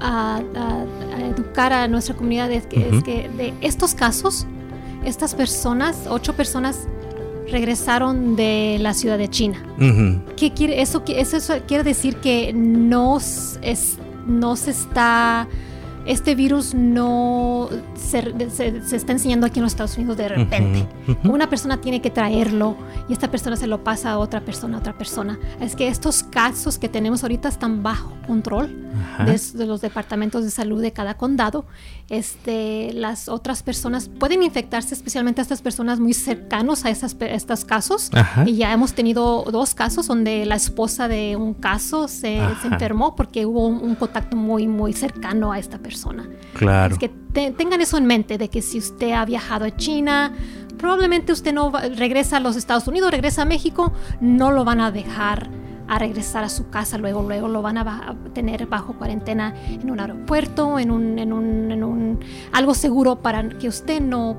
a, 0.00 0.36
a, 0.36 1.20
educar 1.26 1.72
a 1.72 1.88
nuestra 1.88 2.14
comunidad 2.14 2.50
es 2.52 2.66
que, 2.66 2.78
uh 2.78 2.82
-huh. 2.82 2.98
es 2.98 3.04
que 3.04 3.28
de 3.36 3.54
estos 3.60 3.94
casos, 3.94 4.46
estas 5.04 5.34
personas, 5.34 6.06
ocho 6.08 6.34
personas 6.34 6.88
regresaron 7.50 8.36
de 8.36 8.78
la 8.80 8.92
ciudad 8.92 9.18
de 9.18 9.28
China. 9.28 9.58
Uh 9.78 9.82
-huh. 9.82 10.34
¿Qué 10.36 10.52
quiere 10.52 10.80
eso, 10.82 11.02
eso, 11.06 11.36
eso 11.36 11.54
quiere 11.66 11.84
decir 11.84 12.16
que 12.16 12.52
no 12.52 13.18
es, 13.62 13.98
no 14.26 14.56
se 14.56 14.72
está 14.72 15.46
este 16.06 16.34
virus 16.36 16.72
no 16.74 17.68
se, 17.94 18.50
se, 18.50 18.82
se, 18.82 18.96
está 18.96 19.12
enseñando 19.12 19.46
aquí 19.46 19.58
en 19.58 19.64
los 19.64 19.72
Estados 19.72 19.96
Unidos 19.96 20.16
de 20.16 20.28
repente. 20.28 20.86
Uh 21.06 21.10
-huh, 21.10 21.10
uh 21.10 21.22
-huh. 21.22 21.34
Una 21.34 21.48
persona 21.50 21.80
tiene 21.80 22.00
que 22.00 22.10
traerlo 22.10 22.76
y 23.08 23.12
esta 23.12 23.28
persona 23.30 23.56
se 23.56 23.66
lo 23.66 23.82
pasa 23.82 24.12
a 24.12 24.18
otra 24.18 24.40
persona, 24.40 24.76
a 24.76 24.80
otra 24.80 24.96
persona. 24.96 25.38
Es 25.60 25.74
que 25.74 25.88
estos 25.88 26.22
casos 26.22 26.78
que 26.78 26.88
tenemos 26.88 27.22
ahorita 27.22 27.48
están 27.48 27.82
bajo 27.82 28.12
control 28.26 28.68
de, 29.24 29.40
de, 29.58 29.66
los 29.66 29.80
departamentos 29.80 30.44
de 30.44 30.50
salud 30.50 30.80
de 30.80 30.92
cada 30.92 31.14
condado. 31.14 31.64
Este, 32.08 32.92
las 32.92 33.28
otras 33.28 33.62
personas 33.62 34.08
pueden 34.08 34.42
infectarse, 34.42 34.94
especialmente 34.94 35.42
estas 35.42 35.60
personas 35.60 35.98
muy 35.98 36.14
cercanos 36.14 36.84
a 36.84 36.90
esas, 36.90 37.16
estos 37.20 37.64
casos. 37.64 38.10
Y 38.46 38.56
ya 38.56 38.72
hemos 38.72 38.92
tenido 38.92 39.44
dos 39.50 39.74
casos 39.74 40.06
donde 40.06 40.46
la 40.46 40.54
esposa 40.54 41.08
de 41.08 41.36
un 41.36 41.54
caso 41.54 42.06
se, 42.08 42.40
se 42.62 42.68
enfermó 42.68 43.16
porque 43.16 43.44
hubo 43.44 43.66
un, 43.66 43.82
un 43.82 43.94
contacto 43.96 44.36
muy, 44.36 44.68
muy 44.68 44.92
cercano 44.92 45.52
a 45.52 45.58
esta 45.58 45.78
persona 45.78 45.95
persona. 45.96 46.28
Claro. 46.54 46.94
Es 46.94 46.98
que 46.98 47.08
te, 47.08 47.50
tengan 47.52 47.80
eso 47.80 47.96
en 47.96 48.06
mente, 48.06 48.36
de 48.36 48.48
que 48.48 48.60
si 48.60 48.78
usted 48.78 49.12
ha 49.12 49.24
viajado 49.24 49.64
a 49.64 49.74
China, 49.76 50.32
probablemente 50.76 51.32
usted 51.32 51.54
no 51.54 51.70
va, 51.70 51.88
regresa 51.88 52.36
a 52.36 52.40
los 52.40 52.56
Estados 52.56 52.86
Unidos, 52.86 53.10
regresa 53.10 53.42
a 53.42 53.44
México, 53.46 53.92
no 54.20 54.52
lo 54.52 54.64
van 54.64 54.80
a 54.80 54.90
dejar 54.90 55.48
a 55.88 55.98
regresar 55.98 56.42
a 56.44 56.48
su 56.48 56.68
casa, 56.68 56.98
luego, 56.98 57.22
luego 57.22 57.48
lo 57.48 57.62
van 57.62 57.78
a, 57.78 58.10
a 58.10 58.14
tener 58.34 58.66
bajo 58.66 58.94
cuarentena 58.94 59.54
en 59.68 59.90
un 59.90 60.00
aeropuerto, 60.00 60.78
en 60.78 60.90
un, 60.90 61.18
en 61.18 61.32
un, 61.32 61.70
en 61.70 61.84
un 61.84 62.20
algo 62.52 62.74
seguro 62.74 63.22
para 63.22 63.48
que 63.48 63.68
usted 63.68 64.00
no 64.00 64.36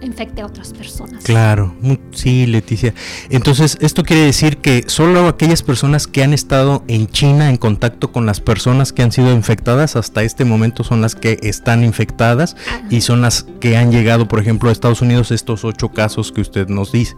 infecte 0.00 0.42
a 0.42 0.46
otras 0.46 0.72
personas. 0.72 1.24
Claro, 1.24 1.74
sí, 2.12 2.46
Leticia. 2.46 2.94
Entonces, 3.30 3.78
esto 3.80 4.04
quiere 4.04 4.22
decir 4.22 4.58
que 4.58 4.84
solo 4.86 5.28
aquellas 5.28 5.62
personas 5.62 6.06
que 6.06 6.22
han 6.22 6.32
estado 6.32 6.84
en 6.88 7.08
China 7.08 7.48
en 7.50 7.56
contacto 7.56 8.12
con 8.12 8.26
las 8.26 8.40
personas 8.40 8.92
que 8.92 9.02
han 9.02 9.12
sido 9.12 9.32
infectadas 9.32 9.96
hasta 9.96 10.22
este 10.22 10.44
momento 10.44 10.84
son 10.84 11.00
las 11.00 11.14
que 11.14 11.38
están 11.42 11.84
infectadas 11.84 12.56
Ajá. 12.66 12.82
y 12.90 13.00
son 13.00 13.20
las 13.20 13.46
que 13.60 13.76
han 13.76 13.90
llegado, 13.90 14.28
por 14.28 14.40
ejemplo, 14.40 14.68
a 14.68 14.72
Estados 14.72 15.02
Unidos, 15.02 15.30
estos 15.30 15.64
ocho 15.64 15.90
casos 15.90 16.32
que 16.32 16.40
usted 16.40 16.68
nos 16.68 16.92
dice. 16.92 17.14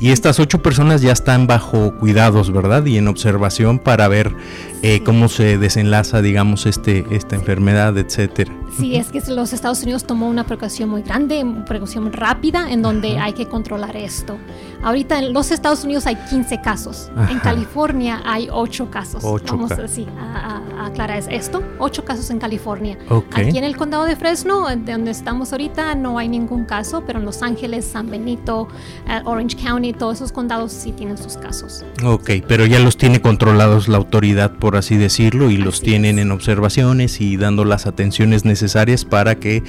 Y 0.00 0.10
estas 0.10 0.40
ocho 0.40 0.62
personas 0.62 1.02
ya 1.02 1.12
están 1.12 1.46
bajo 1.46 1.96
cuidados, 1.98 2.52
¿verdad? 2.52 2.84
Y 2.86 2.98
en 2.98 3.08
observación 3.08 3.78
para 3.78 4.08
ver 4.08 4.34
eh, 4.88 5.02
cómo 5.02 5.28
se 5.28 5.58
desenlaza, 5.58 6.22
digamos, 6.22 6.64
este, 6.64 7.04
esta 7.10 7.34
enfermedad, 7.34 7.98
etcétera. 7.98 8.52
Sí, 8.78 8.94
es 8.94 9.08
que 9.08 9.20
los 9.32 9.52
Estados 9.52 9.82
Unidos 9.82 10.04
tomó 10.04 10.28
una 10.28 10.44
precaución 10.46 10.88
muy 10.90 11.02
grande, 11.02 11.42
una 11.42 11.64
precaución 11.64 12.12
rápida 12.12 12.70
en 12.70 12.82
donde 12.82 13.16
Ajá. 13.16 13.24
hay 13.24 13.32
que 13.32 13.48
controlar 13.48 13.96
esto. 13.96 14.38
Ahorita 14.82 15.18
en 15.18 15.32
los 15.32 15.50
Estados 15.50 15.84
Unidos 15.84 16.06
hay 16.06 16.16
15 16.16 16.60
casos, 16.60 17.10
Ajá. 17.16 17.32
en 17.32 17.38
California 17.40 18.22
hay 18.24 18.48
8 18.50 18.90
casos. 18.90 19.22
8 19.24 19.44
Vamos 19.48 19.72
ca 19.72 19.82
así 19.82 20.06
a, 20.18 20.62
a, 20.78 20.86
aclarar 20.86 21.22
esto, 21.30 21.62
8 21.78 22.04
casos 22.04 22.30
en 22.30 22.38
California. 22.38 22.98
Okay. 23.08 23.48
Aquí 23.48 23.58
en 23.58 23.64
el 23.64 23.76
condado 23.76 24.04
de 24.04 24.16
Fresno, 24.16 24.66
de 24.66 24.92
donde 24.92 25.10
estamos 25.10 25.52
ahorita, 25.52 25.94
no 25.94 26.18
hay 26.18 26.28
ningún 26.28 26.64
caso, 26.64 27.04
pero 27.06 27.18
en 27.18 27.24
Los 27.24 27.42
Ángeles, 27.42 27.84
San 27.84 28.10
Benito, 28.10 28.68
uh, 29.06 29.28
Orange 29.28 29.56
County, 29.56 29.92
todos 29.92 30.16
esos 30.16 30.32
condados 30.32 30.72
sí 30.72 30.92
tienen 30.92 31.18
sus 31.18 31.36
casos. 31.36 31.84
Ok, 32.04 32.30
pero 32.46 32.66
ya 32.66 32.78
los 32.78 32.96
tiene 32.96 33.20
controlados 33.20 33.88
la 33.88 33.96
autoridad, 33.96 34.52
por 34.52 34.76
así 34.76 34.96
decirlo, 34.96 35.50
y 35.50 35.56
así 35.56 35.62
los 35.62 35.80
tienen 35.80 36.18
es. 36.18 36.22
en 36.22 36.32
observaciones 36.32 37.20
y 37.20 37.36
dando 37.36 37.64
las 37.64 37.86
atenciones 37.86 38.44
necesarias 38.44 39.04
para 39.04 39.36
que 39.36 39.62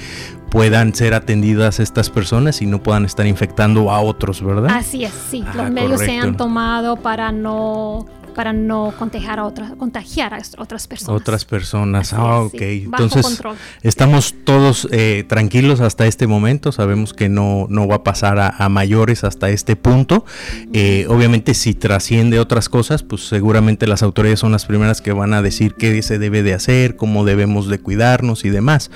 puedan 0.50 0.94
ser 0.94 1.14
atendidas 1.14 1.80
estas 1.80 2.10
personas 2.10 2.62
y 2.62 2.66
no 2.66 2.82
puedan 2.82 3.04
estar 3.04 3.26
infectando 3.26 3.90
a 3.90 4.00
otros, 4.00 4.42
¿verdad? 4.42 4.70
Así 4.70 5.04
es, 5.04 5.12
sí. 5.30 5.44
Ah, 5.46 5.52
Los 5.56 5.70
medios 5.70 5.92
correcto. 5.92 6.12
se 6.12 6.18
han 6.18 6.36
tomado 6.36 6.96
para 6.96 7.32
no 7.32 8.06
para 8.38 8.52
no 8.52 8.94
contagiar 8.96 9.40
a 9.40 9.44
otras, 9.46 9.72
contagiar 9.72 10.32
a 10.32 10.40
otras 10.58 10.86
personas. 10.86 11.20
Otras 11.20 11.44
personas, 11.44 12.12
ah, 12.12 12.42
ok. 12.42 12.56
Sí, 12.56 12.82
Entonces, 12.84 13.26
control. 13.26 13.56
estamos 13.82 14.32
todos 14.44 14.86
eh, 14.92 15.24
tranquilos 15.28 15.80
hasta 15.80 16.06
este 16.06 16.28
momento, 16.28 16.70
sabemos 16.70 17.14
que 17.14 17.28
no, 17.28 17.66
no 17.68 17.88
va 17.88 17.96
a 17.96 18.04
pasar 18.04 18.38
a, 18.38 18.48
a 18.50 18.68
mayores 18.68 19.24
hasta 19.24 19.50
este 19.50 19.74
punto. 19.74 20.24
Eh, 20.72 21.06
obviamente, 21.08 21.52
si 21.52 21.74
trasciende 21.74 22.38
otras 22.38 22.68
cosas, 22.68 23.02
pues 23.02 23.26
seguramente 23.26 23.88
las 23.88 24.04
autoridades 24.04 24.38
son 24.38 24.52
las 24.52 24.66
primeras 24.66 25.00
que 25.00 25.10
van 25.10 25.34
a 25.34 25.42
decir 25.42 25.74
qué 25.74 26.00
se 26.02 26.20
debe 26.20 26.44
de 26.44 26.54
hacer, 26.54 26.94
cómo 26.94 27.24
debemos 27.24 27.66
de 27.66 27.80
cuidarnos 27.80 28.44
y 28.44 28.50
demás. 28.50 28.92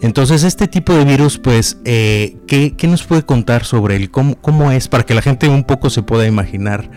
Entonces, 0.00 0.44
este 0.44 0.68
tipo 0.68 0.92
de 0.92 1.04
virus, 1.04 1.38
pues, 1.38 1.78
eh, 1.84 2.36
¿qué, 2.46 2.76
¿qué, 2.76 2.86
nos 2.86 3.02
puede 3.02 3.24
contar 3.24 3.64
sobre 3.64 3.96
él? 3.96 4.12
¿Cómo, 4.12 4.36
¿Cómo 4.36 4.70
es? 4.70 4.86
Para 4.86 5.02
que 5.04 5.14
la 5.14 5.22
gente 5.22 5.48
un 5.48 5.64
poco 5.64 5.90
se 5.90 6.04
pueda 6.04 6.24
imaginar, 6.24 6.88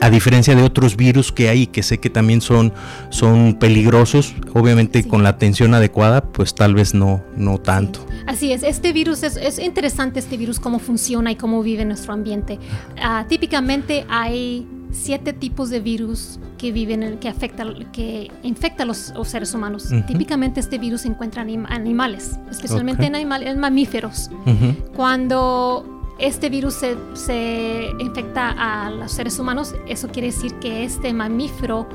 a 0.00 0.10
diferencia 0.10 0.54
de 0.54 0.62
otros 0.62 0.96
virus, 0.96 1.13
virus 1.14 1.30
que 1.30 1.48
hay 1.48 1.68
que 1.68 1.84
sé 1.84 1.98
que 1.98 2.10
también 2.10 2.40
son, 2.40 2.72
son 3.10 3.54
peligrosos, 3.60 4.34
obviamente 4.52 5.02
sí. 5.02 5.08
con 5.08 5.22
la 5.22 5.28
atención 5.28 5.72
adecuada, 5.74 6.24
pues 6.24 6.54
tal 6.56 6.74
vez 6.74 6.92
no, 6.92 7.22
no 7.36 7.58
tanto. 7.58 8.00
Sí. 8.00 8.14
Así 8.26 8.52
es, 8.52 8.64
este 8.64 8.92
virus 8.92 9.22
es, 9.22 9.36
es, 9.36 9.60
interesante, 9.60 10.18
este 10.18 10.36
virus, 10.36 10.58
cómo 10.58 10.80
funciona 10.80 11.30
y 11.30 11.36
cómo 11.36 11.62
vive 11.62 11.82
en 11.82 11.88
nuestro 11.88 12.12
ambiente. 12.12 12.58
Uh, 12.96 13.28
típicamente 13.28 14.04
hay 14.08 14.66
siete 14.90 15.32
tipos 15.32 15.70
de 15.70 15.80
virus 15.80 16.40
que 16.58 16.72
viven, 16.72 17.18
que 17.18 17.28
afecta, 17.28 17.64
que 17.92 18.30
infecta 18.42 18.82
a 18.82 18.86
los, 18.86 19.12
los 19.14 19.28
seres 19.28 19.54
humanos. 19.54 19.86
Uh 19.90 19.96
-huh. 19.96 20.06
Típicamente 20.06 20.58
este 20.58 20.78
virus 20.78 21.02
se 21.02 21.08
encuentra 21.08 21.42
en 21.42 21.66
animales, 21.66 22.38
especialmente 22.50 23.02
okay. 23.02 23.08
en, 23.08 23.14
animal, 23.14 23.42
en 23.42 23.60
mamíferos. 23.60 24.30
Uh 24.46 24.50
-huh. 24.50 24.74
Cuando 24.96 25.93
este 26.18 26.48
virus 26.48 26.74
se, 26.74 26.96
se, 27.14 27.90
infecta 27.98 28.50
a 28.50 28.90
los 28.90 29.12
seres 29.12 29.38
humanos, 29.38 29.74
eso 29.86 30.08
quiere 30.08 30.28
decir 30.28 30.54
que 30.54 30.84
este 30.84 31.12
mamífero 31.12 31.88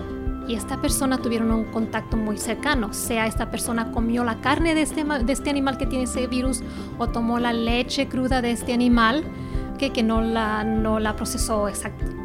y 0.48 0.56
esta 0.56 0.82
persona 0.82 1.20
tuvieron 1.20 1.52
un 1.52 1.66
contacto 1.66 2.18
muy 2.18 2.38
cercano, 2.38 2.92
sea 2.92 3.28
esta 3.28 3.52
persona 3.52 3.92
comió 3.92 4.24
la 4.24 4.42
carne 4.42 4.74
de 4.74 4.82
este, 4.82 5.04
de 5.04 5.32
este 5.32 5.50
animal 5.50 5.78
que 5.78 5.86
tiene 5.86 6.06
ese 6.06 6.26
virus 6.28 6.62
o 6.98 7.08
tomó 7.08 7.40
la 7.40 7.54
leche 7.54 8.08
cruda 8.08 8.42
de 8.42 8.52
este 8.52 8.74
animal 8.74 9.24
que, 9.78 9.92
que 9.92 10.04
no, 10.04 10.22
la, 10.22 10.64
no 10.64 11.00
la 11.00 11.16
procesó 11.16 11.70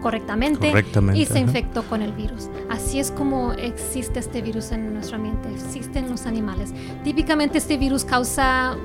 correctamente, 0.03 0.69
correctamente, 0.69 1.21
y 1.21 1.27
se 1.27 1.39
infectó 1.39 1.85
con 1.85 2.03
el 2.03 2.13
virus. 2.13 2.49
Así 2.69 2.99
es 2.99 3.11
como 3.11 3.53
existe 3.53 4.19
este 4.19 4.43
virus 4.43 4.73
en 4.73 4.93
nuestro 4.95 5.17
ambiente, 5.17 5.51
existen 5.55 6.11
los 6.11 6.27
animales. 6.27 6.73
Típicamente 7.05 7.59
este 7.59 7.77
virus 7.77 8.05
causa 8.05 8.77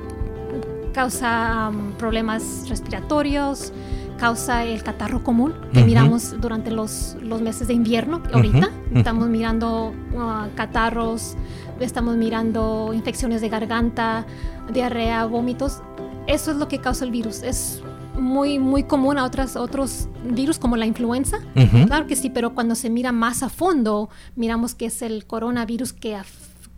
causa 0.92 1.70
um, 1.70 1.92
problemas 1.92 2.68
respiratorios, 2.68 3.72
causa 4.18 4.64
el 4.64 4.82
catarro 4.82 5.24
común 5.24 5.54
que 5.72 5.82
miramos 5.82 6.38
durante 6.40 6.70
los, 6.70 7.16
los, 7.22 7.40
meses 7.40 7.68
de 7.68 7.74
invierno. 7.74 8.22
Ahorita 8.32 8.70
estamos 8.94 9.28
mirando 9.28 9.94
uh, 10.12 10.54
catarros, 10.54 11.36
estamos 11.80 12.16
mirando 12.16 12.92
infecciones 12.92 13.40
de 13.40 13.48
garganta, 13.48 14.26
diarrea, 14.72 15.24
vómitos. 15.24 15.82
Eso 16.26 16.50
es 16.50 16.58
lo 16.58 16.68
que 16.68 16.78
causa 16.78 17.04
el 17.04 17.10
virus. 17.10 17.42
Es 17.42 17.82
muy, 18.20 18.58
muy 18.58 18.84
común 18.84 19.18
a 19.18 19.24
otras, 19.24 19.56
otros 19.56 20.08
virus 20.24 20.58
como 20.58 20.76
la 20.76 20.86
influenza. 20.86 21.38
Claro 21.86 22.06
que 22.06 22.16
sí, 22.16 22.30
pero 22.30 22.54
cuando 22.54 22.74
se 22.74 22.90
mira 22.90 23.12
más 23.12 23.42
a 23.42 23.48
fondo, 23.48 24.10
miramos 24.36 24.74
que 24.74 24.86
es 24.86 25.02
el 25.02 25.26
coronavirus 25.26 25.92
que, 25.92 26.14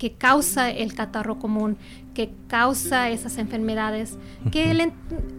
que 0.02 0.14
causa 0.14 0.68
el 0.68 0.94
catarro 0.94 1.38
común, 1.38 1.76
que 2.12 2.32
causa 2.48 3.08
esas 3.10 3.38
enfermedades, 3.38 4.18
que 4.50 4.92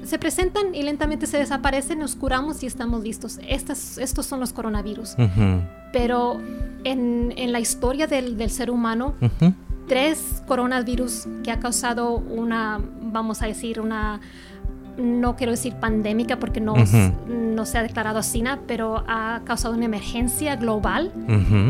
se 0.05 0.17
presentan 0.17 0.73
y 0.73 0.83
lentamente 0.83 1.27
se 1.27 1.37
desaparecen, 1.37 1.99
nos 1.99 2.15
curamos 2.15 2.63
y 2.63 2.67
estamos 2.67 3.03
listos. 3.03 3.41
Estas, 3.45 3.97
estos 3.97 4.25
son 4.25 4.39
los 4.39 4.53
coronavirus. 4.53 5.17
Pero 5.91 6.39
en, 6.85 7.33
en, 7.35 7.51
la 7.51 7.59
historia 7.59 8.07
del, 8.07 8.37
del 8.37 8.49
ser 8.51 8.71
humano, 8.71 9.15
tres 9.89 10.41
coronavirus 10.47 11.27
que 11.43 11.51
ha 11.51 11.59
causado 11.59 12.13
una, 12.13 12.79
vamos 13.01 13.41
a 13.41 13.47
decir, 13.47 13.81
una 13.81 14.21
no 14.95 15.35
quiero 15.35 15.51
decir 15.51 15.73
pandémica 15.73 16.39
porque 16.39 16.61
no, 16.61 16.75
no 17.27 17.65
se 17.65 17.77
ha 17.77 17.81
declarado 17.83 18.17
así, 18.17 18.41
pero 18.65 19.03
ha 19.09 19.41
causado 19.43 19.73
una 19.73 19.83
emergencia 19.83 20.55
global. 20.55 21.11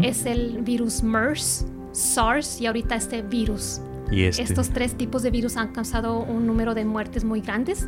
Es 0.03 0.27
el 0.27 0.59
virus 0.61 1.01
MERS, 1.01 1.65
SARS 1.93 2.59
y 2.59 2.65
ahorita 2.65 2.95
este 2.95 3.21
virus. 3.21 3.79
¿Y 4.11 4.23
este? 4.23 4.43
Estos 4.43 4.69
tres 4.69 4.95
tipos 4.95 5.23
de 5.23 5.31
virus 5.31 5.57
han 5.57 5.69
causado 5.69 6.19
un 6.19 6.45
número 6.45 6.75
de 6.75 6.85
muertes 6.85 7.23
muy 7.23 7.41
grandes. 7.41 7.87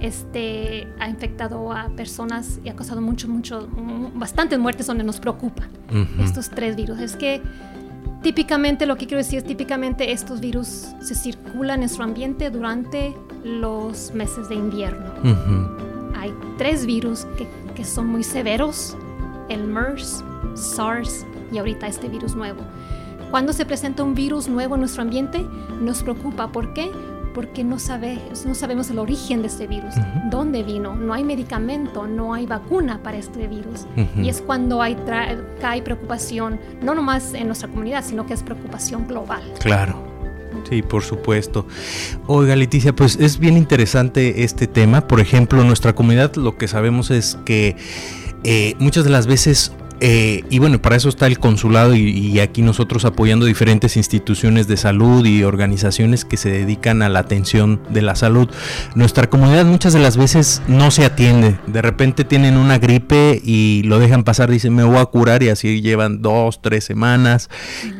Este 0.00 0.86
ha 1.00 1.08
infectado 1.08 1.72
a 1.72 1.88
personas 1.96 2.60
y 2.62 2.68
ha 2.68 2.76
causado 2.76 3.00
mucho, 3.00 3.28
mucho, 3.28 3.68
bastantes 4.14 4.58
muertes 4.58 4.86
donde 4.86 5.04
nos 5.04 5.18
preocupa 5.18 5.66
estos 6.20 6.50
tres 6.50 6.76
virus. 6.76 7.00
Es 7.00 7.16
que 7.16 7.40
típicamente, 8.22 8.86
lo 8.86 8.96
que 8.96 9.06
quiero 9.06 9.18
decir 9.18 9.38
es 9.38 9.44
típicamente 9.44 10.12
estos 10.12 10.40
virus 10.40 10.88
se 11.00 11.14
circulan 11.14 11.74
en 11.74 11.80
nuestro 11.80 12.04
ambiente 12.04 12.50
durante 12.50 13.14
los 13.42 14.12
meses 14.14 14.48
de 14.48 14.56
invierno. 14.56 15.12
Hay 16.16 16.32
tres 16.56 16.86
virus 16.86 17.26
que, 17.36 17.48
que, 17.74 17.84
son 17.84 18.06
muy 18.06 18.22
severos, 18.22 18.96
el 19.48 19.64
MERS, 19.64 20.24
SARS 20.54 21.26
y 21.52 21.58
ahorita 21.58 21.86
este 21.86 22.08
virus 22.08 22.34
nuevo. 22.34 22.60
Cuando 23.34 23.52
se 23.52 23.66
presenta 23.66 24.04
un 24.04 24.14
virus 24.14 24.46
nuevo 24.46 24.76
en 24.76 24.82
nuestro 24.82 25.02
ambiente, 25.02 25.44
nos 25.80 26.04
preocupa. 26.04 26.52
¿Por 26.52 26.72
qué? 26.72 26.92
Porque 27.34 27.64
no, 27.64 27.80
sabe, 27.80 28.20
no 28.46 28.54
sabemos 28.54 28.90
el 28.90 29.00
origen 29.00 29.42
de 29.42 29.48
este 29.48 29.66
virus, 29.66 29.92
dónde 30.30 30.62
vino, 30.62 30.94
no 30.94 31.12
hay 31.12 31.24
medicamento, 31.24 32.06
no 32.06 32.32
hay 32.32 32.46
vacuna 32.46 33.02
para 33.02 33.16
este 33.16 33.48
virus. 33.48 33.88
Y 34.16 34.28
es 34.28 34.40
cuando 34.40 34.80
hay, 34.80 34.96
hay 35.64 35.82
preocupación, 35.82 36.60
no 36.80 36.94
nomás 36.94 37.34
en 37.34 37.48
nuestra 37.48 37.66
comunidad, 37.68 38.04
sino 38.04 38.24
que 38.24 38.34
es 38.34 38.44
preocupación 38.44 39.08
global. 39.08 39.42
Claro. 39.58 39.96
Sí, 40.70 40.82
por 40.82 41.02
supuesto. 41.02 41.66
Oiga, 42.28 42.54
Leticia, 42.54 42.94
pues 42.94 43.16
es 43.16 43.40
bien 43.40 43.56
interesante 43.56 44.44
este 44.44 44.68
tema. 44.68 45.08
Por 45.08 45.18
ejemplo, 45.18 45.60
en 45.60 45.66
nuestra 45.66 45.92
comunidad 45.92 46.36
lo 46.36 46.56
que 46.56 46.68
sabemos 46.68 47.10
es 47.10 47.36
que 47.44 47.74
eh, 48.44 48.76
muchas 48.78 49.02
de 49.02 49.10
las 49.10 49.26
veces 49.26 49.72
eh, 50.00 50.42
y 50.50 50.58
bueno, 50.58 50.82
para 50.82 50.96
eso 50.96 51.08
está 51.08 51.26
el 51.26 51.38
consulado 51.38 51.94
y, 51.94 52.40
aquí 52.40 52.62
nosotros 52.62 53.04
apoyando 53.04 53.46
diferentes 53.46 53.96
instituciones 53.96 54.66
de 54.66 54.76
salud 54.76 55.24
y 55.24 55.44
organizaciones 55.44 56.24
que 56.24 56.36
se 56.36 56.50
dedican 56.50 57.02
a 57.02 57.08
la 57.08 57.20
atención 57.20 57.80
de 57.90 58.02
la 58.02 58.16
salud. 58.16 58.48
Nuestra 58.94 59.30
comunidad 59.30 59.64
muchas 59.64 59.92
de 59.92 60.00
las 60.00 60.16
veces 60.16 60.62
no 60.66 60.90
se 60.90 61.04
atiende. 61.04 61.58
De 61.66 61.80
repente 61.80 62.24
tienen 62.24 62.56
una 62.56 62.78
gripe 62.78 63.40
y 63.44 63.82
lo 63.84 63.98
dejan 63.98 64.24
pasar, 64.24 64.50
dicen 64.50 64.74
me 64.74 64.82
voy 64.82 64.98
a 64.98 65.06
curar 65.06 65.42
y 65.42 65.48
así 65.48 65.80
llevan 65.80 66.22
dos, 66.22 66.60
tres 66.60 66.84
semanas. 66.84 67.48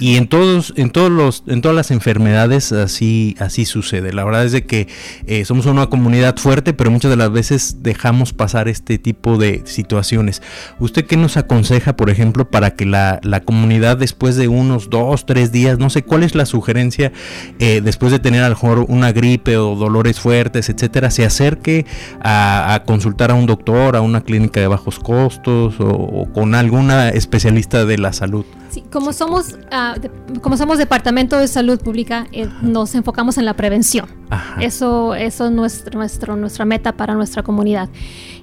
Y 0.00 0.16
en 0.16 0.26
todos, 0.26 0.74
en 0.76 0.90
todos 0.90 1.10
los, 1.10 1.44
en 1.46 1.62
todas 1.62 1.76
las 1.76 1.90
enfermedades 1.90 2.72
así, 2.72 3.36
así 3.38 3.64
sucede. 3.64 4.12
La 4.12 4.24
verdad 4.24 4.44
es 4.44 4.52
de 4.52 4.66
que 4.66 4.88
eh, 5.26 5.44
somos 5.44 5.66
una 5.66 5.86
comunidad 5.86 6.36
fuerte, 6.36 6.72
pero 6.72 6.90
muchas 6.90 7.10
de 7.10 7.16
las 7.16 7.30
veces 7.30 7.82
dejamos 7.82 8.32
pasar 8.32 8.68
este 8.68 8.98
tipo 8.98 9.38
de 9.38 9.62
situaciones. 9.64 10.42
¿Usted 10.80 11.06
qué 11.06 11.16
nos 11.16 11.36
aconseja? 11.36 11.83
Por 11.92 12.10
ejemplo, 12.10 12.50
para 12.50 12.70
que 12.70 12.86
la, 12.86 13.20
comunidad 13.44 13.98
después 13.98 14.36
de 14.36 14.48
unos 14.48 14.90
dos, 14.90 15.26
tres 15.26 15.52
días, 15.52 15.78
no 15.78 15.90
sé 15.90 16.02
cuál 16.02 16.22
es 16.22 16.34
la 16.34 16.46
sugerencia, 16.46 17.12
eh, 17.58 17.80
después 17.84 18.10
de 18.10 18.18
tener 18.18 18.42
a 18.42 18.48
lo 18.48 18.54
mejor 18.54 18.86
una 18.88 19.12
gripe 19.12 19.58
o 19.58 19.76
dolores 19.76 20.18
fuertes, 20.18 20.68
etcétera, 20.68 21.11
se 21.11 21.24
acerque 21.24 21.85
a, 22.22 22.82
consultar 22.87 23.30
a 23.30 23.35
un 23.35 23.46
doctor, 23.46 23.96
a 23.96 24.00
una 24.00 24.22
clínica 24.22 24.61
de 24.61 24.66
bajos 24.66 24.98
costos 24.98 25.74
o 25.78 26.28
con 26.32 26.54
alguna 26.54 27.11
especialista 27.11 27.85
de 27.85 27.98
la 27.98 28.12
salud? 28.12 28.44
como 28.82 29.12
somos 29.12 29.56
ah, 29.70 29.94
como 30.40 30.56
somos 30.56 30.78
departamento 30.78 31.38
de 31.38 31.48
salud 31.48 31.80
pública, 31.80 32.26
eh, 32.32 32.48
nos 32.62 32.94
enfocamos 32.94 33.38
en 33.38 33.44
la 33.44 33.54
prevención. 33.54 34.06
Eso 34.61 35.14
eso 35.14 35.47
es 35.47 35.53
nuestro, 35.53 35.99
nuestro 35.99 36.37
nuestra 36.37 36.64
meta 36.64 36.92
para 36.92 37.14
nuestra 37.14 37.42
comunidad. 37.42 37.88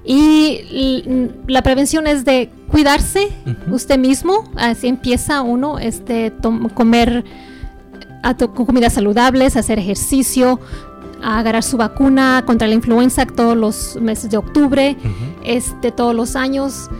Y 0.04 1.30
la 1.46 1.62
prevención 1.62 2.06
es 2.06 2.24
de 2.24 2.50
cuidarse 2.68 3.28
usted 3.70 3.98
mismo, 3.98 4.50
así 4.56 4.88
empieza 4.88 5.42
uno 5.42 5.78
este 5.78 6.32
comer 6.74 7.24
a 8.22 8.34
comidas 8.34 8.94
saludables, 8.94 9.56
hacer 9.56 9.78
ejercicio, 9.78 10.60
agarrar 11.22 11.62
su 11.62 11.76
vacuna 11.76 12.42
contra 12.46 12.66
la 12.68 12.74
influenza 12.74 13.26
todos 13.26 13.56
los 13.56 13.96
meses 14.00 14.30
de 14.30 14.36
octubre, 14.36 14.96
este 15.44 15.92
todos 15.92 16.14
los 16.14 16.36
años. 16.36 16.90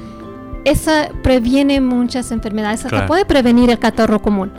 Esa 0.64 1.08
previene 1.22 1.80
muchas 1.80 2.30
enfermedades, 2.30 2.84
hasta 2.84 3.06
puede 3.06 3.24
prevenir 3.24 3.70
el 3.70 3.78
catarro 3.78 4.22
común. 4.22 4.52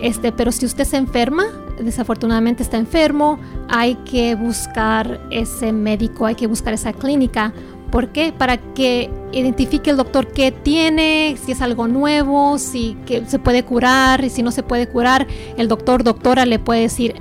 Este, 0.00 0.32
pero 0.32 0.52
si 0.52 0.64
usted 0.64 0.84
se 0.84 0.96
enferma, 0.96 1.44
desafortunadamente 1.82 2.62
está 2.62 2.76
enfermo, 2.76 3.38
hay 3.68 3.94
que 3.96 4.34
buscar 4.34 5.20
ese 5.30 5.72
médico, 5.72 6.26
hay 6.26 6.34
que 6.34 6.46
buscar 6.46 6.74
esa 6.74 6.92
clínica. 6.92 7.52
¿Por 7.90 8.08
qué? 8.08 8.32
Para 8.32 8.56
que 8.58 9.10
identifique 9.32 9.90
el 9.90 9.96
doctor 9.96 10.28
qué 10.28 10.52
tiene, 10.52 11.36
si 11.42 11.52
es 11.52 11.60
algo 11.60 11.88
nuevo, 11.88 12.58
si 12.58 12.96
que 13.06 13.26
se 13.26 13.38
puede 13.38 13.64
curar, 13.64 14.24
y 14.24 14.30
si 14.30 14.42
no 14.42 14.52
se 14.52 14.62
puede 14.62 14.88
curar, 14.88 15.26
el 15.56 15.68
doctor, 15.68 16.04
doctora 16.04 16.46
le 16.46 16.58
puede 16.58 16.82
decir 16.82 17.14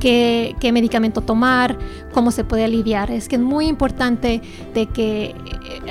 qué, 0.00 0.56
qué 0.60 0.72
medicamento 0.72 1.20
tomar, 1.20 1.78
cómo 2.12 2.30
se 2.30 2.44
puede 2.44 2.64
aliviar. 2.64 3.10
Es 3.10 3.28
que 3.28 3.36
es 3.36 3.42
muy 3.42 3.66
importante 3.66 4.40
de 4.74 4.86
que 4.86 5.24
eh, 5.24 5.34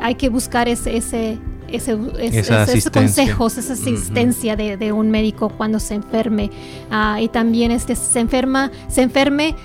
hay 0.02 0.16
que 0.16 0.30
buscar 0.30 0.68
ese, 0.68 0.98
ese 0.98 1.38
ese, 1.70 1.98
esos 2.20 2.90
consejos, 2.90 3.58
esa 3.58 3.74
asistencia 3.74 4.56
de, 4.56 4.92
un 4.92 5.12
médico 5.12 5.50
cuando 5.50 5.80
se 5.80 5.96
enferme. 5.96 6.50
Ah, 6.90 7.20
y 7.22 7.28
también 7.28 7.72
este, 7.72 7.96
se 7.96 8.20
enferma, 8.20 8.72
se 8.88 9.02
enferme, 9.02 9.56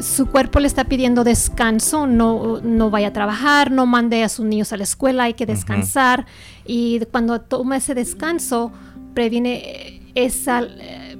su 0.00 0.26
cuerpo 0.26 0.60
le 0.60 0.66
está 0.66 0.84
pidiendo 0.84 1.24
descanso, 1.24 2.06
no, 2.06 2.60
no 2.62 2.90
vaya 2.90 3.08
a 3.08 3.12
trabajar, 3.12 3.70
no 3.70 3.86
mande 3.86 4.22
a 4.22 4.28
sus 4.28 4.44
niños 4.44 4.72
a 4.72 4.76
la 4.76 4.84
escuela, 4.84 5.24
hay 5.24 5.34
que 5.34 5.46
descansar. 5.46 6.26
Y 6.66 7.00
cuando 7.10 7.40
toma 7.40 7.76
ese 7.76 7.94
descanso, 7.94 8.72
previene 9.14 10.02
esa 10.14 10.66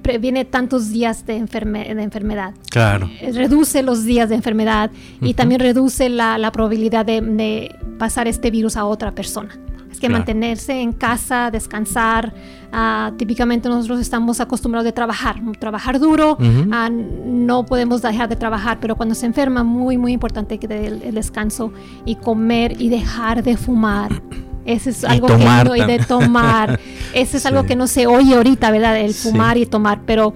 previene 0.02 0.46
tantos 0.46 0.90
días 0.90 1.26
de, 1.26 1.34
de 1.34 2.02
enfermedad. 2.02 2.54
Claro. 2.70 3.10
Eh, 3.20 3.30
reduce 3.34 3.82
los 3.82 4.04
días 4.04 4.30
de 4.30 4.36
enfermedad 4.36 4.90
y 5.20 5.34
también 5.34 5.60
reduce 5.60 6.08
la, 6.08 6.38
la 6.38 6.50
probabilidad 6.50 7.04
de, 7.04 7.20
de, 7.20 7.76
pasar 7.98 8.26
este 8.28 8.50
virus 8.50 8.76
a 8.76 8.86
otra 8.86 9.12
persona 9.12 9.58
que 9.98 10.08
mantenerse 10.08 10.80
en 10.80 10.92
casa, 10.92 11.50
descansar. 11.50 12.32
Ah, 12.72 13.12
típicamente 13.16 13.68
nosotros 13.68 14.00
estamos 14.00 14.40
acostumbrados 14.40 14.84
de 14.84 14.92
trabajar, 14.92 15.40
trabajar 15.58 15.98
duro, 15.98 16.36
ah, 16.70 16.90
no 16.90 17.64
podemos 17.64 18.02
dejar 18.02 18.28
de 18.28 18.36
trabajar, 18.36 18.78
pero 18.80 18.96
cuando 18.96 19.14
se 19.14 19.26
enferma, 19.26 19.64
muy, 19.64 19.96
muy 19.96 20.12
importante 20.12 20.58
que 20.58 20.66
el, 20.66 21.02
el 21.02 21.14
descanso 21.14 21.72
y 22.04 22.16
comer 22.16 22.80
y 22.80 22.88
dejar 22.88 23.42
de 23.42 23.56
fumar. 23.56 24.22
Ese 24.68 24.90
es 24.90 25.02
algo 25.02 25.28
que 25.28 25.38
no, 25.38 25.76
y 25.76 25.80
de 25.80 25.98
tomar. 25.98 26.78
Ese 27.14 27.38
es 27.38 27.46
algo 27.46 27.64
que 27.64 27.74
no 27.74 27.86
se 27.86 28.06
oye 28.06 28.34
ahorita, 28.34 28.70
¿verdad? 28.70 28.98
El 28.98 29.14
fumar 29.14 29.56
y 29.56 29.64
tomar, 29.64 30.02
pero 30.04 30.34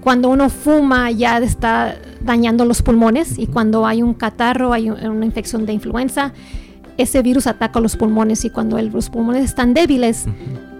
cuando 0.00 0.28
uno 0.28 0.50
fuma 0.50 1.12
ya 1.12 1.38
está 1.38 1.94
dañando 2.20 2.64
los 2.64 2.82
pulmones 2.82 3.38
y 3.38 3.46
cuando 3.46 3.86
hay 3.86 4.02
un 4.02 4.14
catarro, 4.14 4.72
hay 4.72 4.90
una 4.90 5.24
infección 5.24 5.66
de 5.66 5.72
influenza, 5.72 6.32
ese 7.02 7.22
virus 7.22 7.46
ataca 7.46 7.80
los 7.80 7.96
pulmones 7.96 8.44
y 8.44 8.50
cuando 8.50 8.80
los 8.80 9.10
pulmones 9.10 9.44
están 9.44 9.74
débiles, 9.74 10.26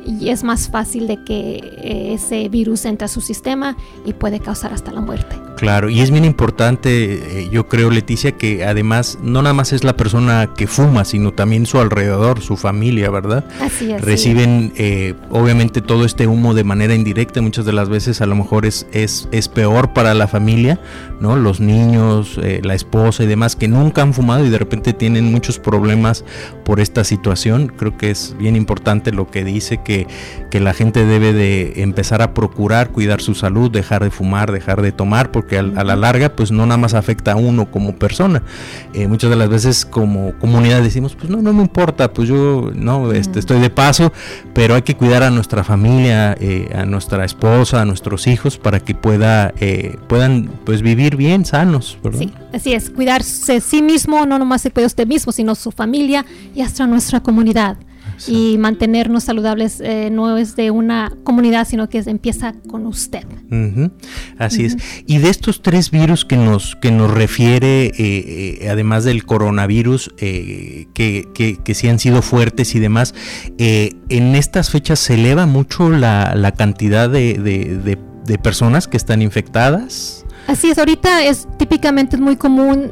y 0.07 0.31
es 0.31 0.43
más 0.43 0.69
fácil 0.69 1.07
de 1.07 1.23
que 1.25 1.57
eh, 1.57 2.15
ese 2.15 2.49
virus 2.49 2.85
entre 2.85 3.05
a 3.05 3.09
su 3.09 3.21
sistema 3.21 3.77
y 4.05 4.13
puede 4.13 4.41
causar 4.41 4.73
hasta 4.73 4.93
la 4.93 5.01
muerte. 5.01 5.50
Claro, 5.61 5.90
y 5.90 6.01
es 6.01 6.11
bien 6.11 6.25
importante, 6.25 7.42
eh, 7.42 7.49
yo 7.51 7.68
creo, 7.68 7.90
Leticia, 7.90 8.33
que 8.33 8.64
además 8.64 9.18
no 9.23 9.42
nada 9.42 9.53
más 9.53 9.75
es 9.75 9.85
la 9.85 9.94
persona 9.94 10.55
que 10.57 10.66
fuma, 10.66 11.05
sino 11.05 11.35
también 11.35 11.66
su 11.66 11.79
alrededor, 11.79 12.40
su 12.40 12.57
familia, 12.57 13.11
¿verdad? 13.11 13.44
Así 13.61 13.92
es. 13.92 14.01
Reciben, 14.01 14.73
eh, 14.77 15.14
obviamente, 15.29 15.83
todo 15.83 16.07
este 16.07 16.27
humo 16.27 16.55
de 16.55 16.64
manera 16.64 16.94
indirecta, 16.94 17.42
muchas 17.42 17.66
de 17.66 17.75
las 17.75 17.90
veces 17.90 18.23
a 18.23 18.27
lo 18.27 18.37
mejor 18.37 18.64
es, 18.64 18.87
es, 18.92 19.29
es 19.33 19.49
peor 19.49 19.92
para 19.92 20.14
la 20.14 20.29
familia, 20.29 20.81
¿no? 21.20 21.37
Los 21.37 21.61
niños, 21.61 22.40
eh, 22.42 22.62
la 22.64 22.75
esposa 22.75 23.25
y 23.25 23.27
demás, 23.27 23.55
que 23.55 23.68
nunca 23.68 24.01
han 24.01 24.14
fumado 24.14 24.46
y 24.46 24.49
de 24.49 24.57
repente 24.57 24.94
tienen 24.94 25.31
muchos 25.31 25.59
problemas 25.59 26.25
por 26.64 26.81
esta 26.81 27.05
situación. 27.05 27.70
Creo 27.77 27.99
que 27.99 28.11
es 28.11 28.35
bien 28.38 28.57
importante 28.57 29.12
lo 29.12 29.31
que 29.31 29.44
dice, 29.44 29.83
que, 29.85 30.07
que 30.51 30.59
la 30.59 30.73
gente 30.73 31.05
debe 31.05 31.35
de 31.35 31.83
empezar 31.83 32.23
a 32.23 32.33
procurar 32.33 32.92
cuidar 32.92 33.20
su 33.20 33.35
salud, 33.35 33.70
dejar 33.70 34.03
de 34.03 34.11
fumar, 34.11 34.53
dejar 34.53 34.81
de 34.81 34.92
tomar, 34.92 35.31
porque 35.31 35.50
que 35.51 35.59
a, 35.59 35.63
la 35.63 35.97
larga 35.97 36.35
pues 36.37 36.53
no 36.53 36.65
nada 36.65 36.79
más 36.79 36.95
afecta 36.95 37.33
a 37.33 37.37
uno 37.37 37.71
como 37.71 37.97
persona. 37.97 38.43
Eh, 38.95 39.09
muchas 39.09 39.29
de 39.31 39.37
las 39.37 39.49
veces 39.49 39.85
como 39.85 40.33
comunidad 40.39 40.81
decimos, 40.81 41.17
pues 41.17 41.29
no, 41.29 41.43
no 41.43 41.53
me 41.53 41.63
importa, 41.63 42.13
pues 42.13 42.29
yo 42.29 42.71
no 42.75 43.13
este, 43.13 43.41
estoy 43.41 43.61
de 43.61 43.69
paso, 43.69 44.13
pero 44.55 44.77
hay 44.77 44.83
que 44.83 44.97
cuidar 44.97 45.25
a 45.25 45.31
nuestra 45.31 45.65
familia, 45.65 46.37
eh, 46.41 46.71
a 46.75 46.85
nuestra 46.85 47.25
esposa, 47.25 47.83
a 47.83 47.85
nuestros 47.85 48.29
hijos 48.29 48.59
para 48.59 48.79
que 48.81 48.95
pueda, 48.95 49.53
eh, 49.59 49.97
puedan 50.09 50.49
pues 50.65 50.83
vivir 50.83 51.17
bien, 51.17 51.45
sanos. 51.45 51.99
Sí, 52.17 52.33
así 52.55 52.73
es, 52.73 52.89
cuidarse 52.89 53.57
a 53.57 53.61
sí 53.61 53.83
mismo, 53.83 54.25
no 54.27 54.39
nomás 54.39 54.63
se 54.63 54.71
cuida 54.71 54.87
usted 54.87 55.07
mismo, 55.07 55.33
sino 55.33 55.57
su 55.57 55.73
familia 55.73 56.25
y 56.55 56.63
hasta 56.63 56.87
nuestra 56.87 57.21
comunidad 57.21 57.77
y 58.29 58.59
mantenernos 58.59 59.25
saludables 59.25 59.81
eh, 59.81 60.11
no 60.11 60.37
es 60.37 60.57
de 60.57 60.71
una 60.71 61.13
comunidad, 61.25 61.67
sino 61.67 61.89
que 61.89 61.99
empieza 61.99 62.55
con 62.69 62.87
usted. 62.87 63.25
Así 64.39 64.65
es. 64.65 64.77
Y 65.07 65.19
de 65.19 65.29
estos 65.29 65.63
tres 65.63 65.91
virus 65.91 66.25
que 66.25 66.37
nos, 66.37 66.77
que 66.77 66.91
nos 66.91 67.11
refiere, 67.11 67.87
eh, 67.87 67.93
eh, 67.99 68.69
además 68.71 69.05
del 69.05 69.25
coronavirus, 69.25 70.11
que, 70.17 70.89
que, 70.95 71.59
que, 71.63 71.75
sí 71.75 71.89
han 71.89 71.99
sido 71.99 72.23
fuertes 72.23 72.75
y 72.75 72.81
demás, 72.81 73.15
en 73.59 74.35
estas 74.35 74.71
fechas 74.71 74.99
se 74.99 75.15
eleva 75.15 75.47
mucho 75.47 75.91
la, 75.91 76.35
la 76.35 76.53
cantidad 76.53 77.09
de, 77.09 77.35
de, 77.35 77.99
de, 78.27 78.39
personas 78.39 78.87
que 78.87 78.97
están 78.97 79.23
infectadas. 79.23 80.25
Así 80.47 80.71
es, 80.71 80.79
ahorita 80.79 81.25
es 81.25 81.49
típicamente 81.59 82.17
es 82.17 82.23
muy 82.23 82.37
común 82.37 82.91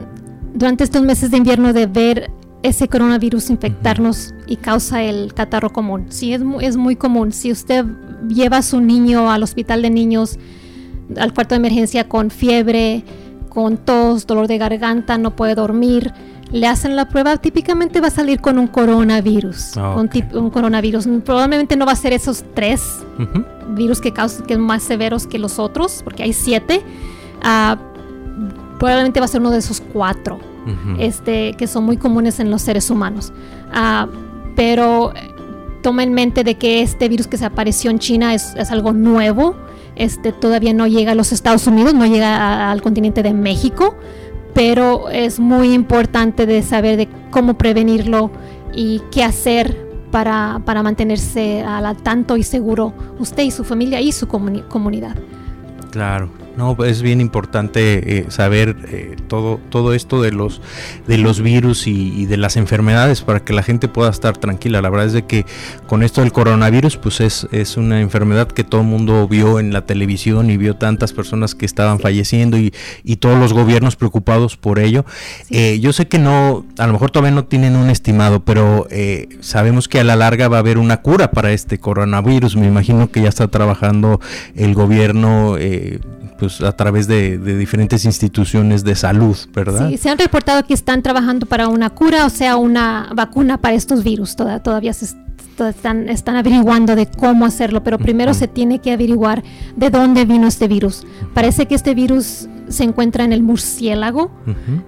durante 0.52 0.84
estos 0.84 1.02
meses 1.02 1.30
de 1.30 1.36
invierno 1.36 1.72
de 1.72 1.86
ver 1.86 2.30
ese 2.62 2.88
coronavirus 2.88 3.50
infectarnos 3.50 4.34
y 4.46 4.56
causa 4.56 5.02
el 5.02 5.32
catarro 5.34 5.70
común. 5.70 6.06
Sí, 6.08 6.32
es, 6.32 6.42
es 6.60 6.76
muy 6.76 6.96
común. 6.96 7.32
Si 7.32 7.52
usted 7.52 7.84
lleva 8.28 8.58
a 8.58 8.62
su 8.62 8.80
niño 8.80 9.30
al 9.30 9.42
hospital 9.42 9.82
de 9.82 9.90
niños, 9.90 10.38
al 11.16 11.32
cuarto 11.32 11.54
de 11.54 11.60
emergencia 11.60 12.08
con 12.08 12.30
fiebre, 12.30 13.04
con 13.48 13.76
tos, 13.76 14.26
dolor 14.26 14.48
de 14.48 14.58
garganta, 14.58 15.18
no 15.18 15.36
puede 15.36 15.54
dormir, 15.54 16.12
le 16.50 16.66
hacen 16.66 16.96
la 16.96 17.08
prueba, 17.08 17.36
típicamente 17.36 18.00
va 18.00 18.08
a 18.08 18.10
salir 18.10 18.40
con 18.40 18.58
un 18.58 18.66
coronavirus. 18.66 19.76
Ah, 19.76 19.96
un, 19.96 20.50
coronavirus. 20.50 21.06
Probablemente 21.24 21.76
no 21.76 21.86
va 21.86 21.92
a 21.92 21.96
ser 21.96 22.12
esos 22.12 22.44
tres 22.54 22.98
virus 23.70 24.00
que 24.00 24.12
causan 24.12 24.46
que 24.46 24.56
más 24.56 24.82
severos 24.82 25.26
que 25.26 25.38
los 25.38 25.58
otros, 25.58 26.00
porque 26.02 26.22
hay 26.22 26.32
siete. 26.32 26.82
Ah, 27.42 27.78
probablemente 28.78 29.20
va 29.20 29.26
a 29.26 29.28
ser 29.28 29.40
uno 29.40 29.50
de 29.50 29.58
esos 29.58 29.80
cuatro 29.80 30.40
este, 30.98 31.54
que 31.54 31.66
son 31.66 31.84
muy 31.84 31.96
comunes 31.96 32.40
en 32.40 32.50
los 32.50 32.62
seres 32.62 32.90
humanos. 32.90 33.32
Ah, 33.72 34.08
pero 34.56 35.12
toma 35.82 36.02
en 36.02 36.12
mente 36.12 36.44
de 36.44 36.56
que 36.56 36.82
este 36.82 37.08
virus 37.08 37.26
que 37.26 37.36
se 37.36 37.44
apareció 37.44 37.90
en 37.90 37.98
China 37.98 38.34
es, 38.34 38.54
algo 38.70 38.92
nuevo. 38.92 39.56
Este, 39.96 40.32
todavía 40.32 40.72
no 40.72 40.86
llega 40.86 41.12
a 41.12 41.14
los 41.14 41.32
Estados 41.32 41.66
Unidos, 41.66 41.94
no 41.94 42.06
llega 42.06 42.70
al 42.70 42.82
continente 42.82 43.22
de 43.22 43.32
México, 43.32 43.96
pero 44.54 45.08
es 45.08 45.40
muy 45.40 45.72
importante 45.72 46.46
de 46.46 46.62
saber 46.62 46.96
de 46.96 47.08
cómo 47.30 47.58
prevenirlo 47.58 48.30
y 48.74 49.02
qué 49.10 49.24
hacer 49.24 49.88
para, 50.10 50.60
para 50.64 50.82
mantenerse 50.82 51.62
al 51.62 51.96
tanto 51.96 52.36
y 52.36 52.42
seguro 52.42 52.92
usted 53.18 53.42
y 53.42 53.50
su 53.50 53.64
familia 53.64 54.00
y 54.00 54.12
su 54.12 54.28
comunidad. 54.28 55.16
Claro. 55.90 56.30
No, 56.58 56.76
es 56.84 57.02
bien 57.02 57.20
importante 57.20 58.18
eh, 58.18 58.26
saber 58.30 58.74
eh, 58.88 59.14
todo, 59.28 59.60
todo 59.70 59.94
esto 59.94 60.20
de 60.20 60.32
los, 60.32 60.60
de 61.06 61.16
los 61.16 61.40
virus 61.40 61.86
y, 61.86 62.26
de 62.26 62.36
las 62.36 62.56
enfermedades 62.56 63.22
para 63.22 63.44
que 63.44 63.52
la 63.52 63.62
gente 63.62 63.86
pueda 63.86 64.10
estar 64.10 64.36
tranquila. 64.36 64.82
La 64.82 64.90
verdad 64.90 65.06
es 65.06 65.12
de 65.12 65.24
que 65.24 65.46
con 65.86 66.02
esto 66.02 66.20
del 66.20 66.32
coronavirus, 66.32 66.96
pues 66.96 67.20
es, 67.20 67.46
es 67.52 67.76
una 67.76 68.00
enfermedad 68.00 68.48
que 68.48 68.64
todo 68.64 68.80
el 68.80 68.88
mundo 68.88 69.28
vio 69.28 69.60
en 69.60 69.72
la 69.72 69.86
televisión 69.86 70.50
y 70.50 70.56
vio 70.56 70.74
tantas 70.74 71.12
personas 71.12 71.54
que 71.54 71.64
estaban 71.64 72.00
falleciendo 72.00 72.58
y, 72.58 72.74
y 73.04 73.16
todos 73.18 73.38
los 73.38 73.52
gobiernos 73.52 73.94
preocupados 73.94 74.56
por 74.56 74.80
ello. 74.80 75.04
Eh, 75.50 75.78
yo 75.78 75.92
sé 75.92 76.08
que 76.08 76.18
no, 76.18 76.66
a 76.76 76.88
lo 76.88 76.92
mejor 76.92 77.12
todavía 77.12 77.36
no 77.36 77.44
tienen 77.44 77.76
un 77.76 77.88
estimado, 77.88 78.44
pero 78.44 78.88
sabemos 79.42 79.86
que 79.86 80.00
a 80.00 80.04
la 80.04 80.16
larga 80.16 80.48
va 80.48 80.56
a 80.56 80.60
haber 80.60 80.78
una 80.78 81.02
cura 81.02 81.30
para 81.30 81.52
este 81.52 81.78
coronavirus. 81.78 82.56
Me 82.56 82.66
imagino 82.66 83.12
que 83.12 83.22
ya 83.22 83.28
está 83.28 83.46
trabajando 83.46 84.20
el 84.56 84.74
gobierno 84.74 85.56
pues 86.38 86.47
a 86.60 86.72
través 86.72 87.06
de, 87.06 87.38
diferentes 87.38 88.04
instituciones 88.04 88.84
de 88.84 88.94
salud, 88.94 89.36
¿verdad? 89.54 89.88
Sí, 89.88 89.96
se 89.96 90.08
han 90.10 90.18
reportado 90.18 90.64
que 90.64 90.74
están 90.74 91.02
trabajando 91.02 91.46
para 91.46 91.68
una 91.68 91.90
cura, 91.90 92.26
o 92.26 92.30
sea, 92.30 92.56
una 92.56 93.10
vacuna 93.14 93.58
para 93.58 93.74
estos 93.74 94.04
virus. 94.04 94.36
todavía 94.36 94.92
se 94.92 95.06
están, 95.66 96.08
están 96.08 96.36
averiguando 96.36 96.94
de 96.94 97.06
cómo 97.06 97.44
hacerlo, 97.44 97.82
pero 97.82 97.98
primero 97.98 98.34
se 98.34 98.48
tiene 98.48 98.80
que 98.80 98.92
averiguar 98.92 99.42
de 99.76 99.90
dónde 99.90 100.24
vino 100.24 100.46
este 100.46 100.68
virus. 100.68 101.06
Parece 101.34 101.66
que 101.66 101.74
este 101.74 101.94
virus 101.94 102.48
se 102.68 102.84
encuentra 102.84 103.24
en 103.24 103.32
el 103.32 103.42
murciélago, 103.42 104.30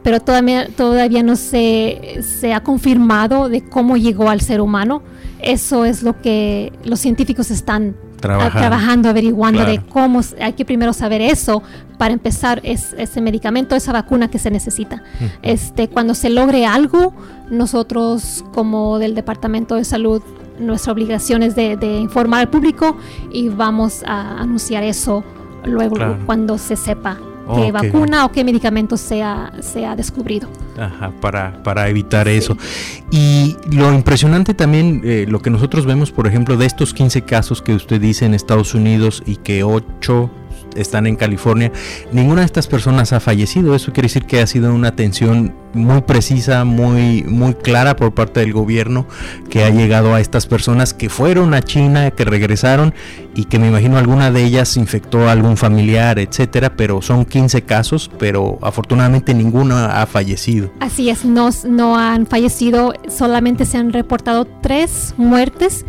pero 0.02 0.20
todavía, 0.20 0.68
todavía 0.68 1.22
no 1.22 1.36
se, 1.36 2.20
se 2.22 2.52
ha 2.52 2.62
confirmado 2.62 3.48
de 3.48 3.62
cómo 3.62 3.96
llegó 3.96 4.28
al 4.28 4.40
ser 4.40 4.60
humano. 4.60 5.02
Eso 5.40 5.84
es 5.84 6.02
lo 6.02 6.20
que 6.20 6.72
los 6.84 7.00
científicos 7.00 7.50
están 7.50 7.96
trabajando, 8.20 9.08
averiguando 9.08 9.64
de 9.64 9.80
cómo 9.80 10.20
hay 10.40 10.52
que 10.52 10.64
primero 10.64 10.92
saber 10.92 11.20
eso 11.20 11.62
para 11.98 12.12
empezar 12.12 12.60
ese 12.64 13.20
medicamento, 13.20 13.74
esa 13.74 13.92
vacuna 13.92 14.28
que 14.28 14.38
se 14.38 14.50
necesita. 14.50 15.02
Este, 15.42 15.88
cuando 15.88 16.14
se 16.14 16.30
logre 16.30 16.66
algo, 16.66 17.14
nosotros 17.50 18.44
como 18.52 18.98
del 18.98 19.14
Departamento 19.14 19.74
de 19.74 19.84
Salud, 19.84 20.22
nuestra 20.58 20.92
obligación 20.92 21.42
es 21.42 21.54
de, 21.56 21.98
informar 22.00 22.40
al 22.40 22.50
público 22.50 22.96
y 23.32 23.48
vamos 23.48 24.02
a 24.06 24.40
anunciar 24.40 24.82
eso 24.84 25.24
luego 25.64 25.96
cuando 26.26 26.58
se 26.58 26.76
sepa 26.76 27.18
qué 27.56 27.72
vacuna 27.72 28.24
o 28.24 28.32
qué 28.32 28.44
medicamento 28.44 28.96
sea, 28.96 29.52
sea 29.60 29.96
descubrido. 29.96 30.48
Ajá, 30.78 31.12
para, 31.20 31.62
para 31.62 31.88
evitar 31.88 32.28
eso. 32.28 32.56
Y 33.10 33.56
lo 33.70 33.92
impresionante 33.92 34.54
también, 34.54 35.02
eh, 35.04 35.26
lo 35.28 35.40
que 35.40 35.50
nosotros 35.50 35.86
vemos, 35.86 36.10
por 36.10 36.26
ejemplo, 36.26 36.56
de 36.56 36.66
estos 36.66 36.94
15 36.94 37.22
casos 37.22 37.62
que 37.62 37.74
usted 37.74 38.00
dice 38.00 38.24
en 38.24 38.34
Estados 38.34 38.74
Unidos 38.74 39.22
y 39.26 39.36
que 39.36 39.64
8 39.64 40.30
están 40.76 41.06
en 41.06 41.16
California, 41.16 41.72
ninguna 42.12 42.40
de 42.42 42.46
estas 42.46 42.66
personas 42.66 43.12
ha 43.12 43.20
fallecido. 43.20 43.74
Eso 43.74 43.92
quiere 43.92 44.06
decir 44.06 44.24
que 44.24 44.40
ha 44.40 44.46
sido 44.46 44.74
una 44.74 44.88
atención 44.88 45.54
muy 45.72 46.00
precisa, 46.02 46.64
muy, 46.64 47.22
muy 47.22 47.54
clara 47.54 47.96
por 47.96 48.12
parte 48.12 48.40
del 48.40 48.52
gobierno 48.52 49.06
que 49.48 49.64
ha 49.64 49.70
llegado 49.70 50.14
a 50.14 50.20
estas 50.20 50.46
personas 50.46 50.94
que 50.94 51.08
fueron 51.08 51.54
a 51.54 51.62
China, 51.62 52.10
que 52.10 52.24
regresaron 52.24 52.94
y 53.34 53.44
que 53.44 53.58
me 53.58 53.68
imagino 53.68 53.96
alguna 53.96 54.30
de 54.30 54.44
ellas 54.44 54.76
infectó 54.76 55.28
a 55.28 55.32
algún 55.32 55.56
familiar, 55.56 56.18
etcétera, 56.18 56.76
pero 56.76 57.02
son 57.02 57.24
15 57.24 57.62
casos, 57.62 58.10
pero 58.18 58.58
afortunadamente 58.62 59.34
ninguna 59.34 60.02
ha 60.02 60.06
fallecido. 60.06 60.72
Así 60.80 61.10
es, 61.10 61.24
no, 61.24 61.50
no 61.68 61.96
han 61.96 62.26
fallecido, 62.26 62.94
solamente 63.08 63.64
se 63.64 63.78
han 63.78 63.92
reportado 63.92 64.46
tres 64.62 65.14
muertes 65.16 65.84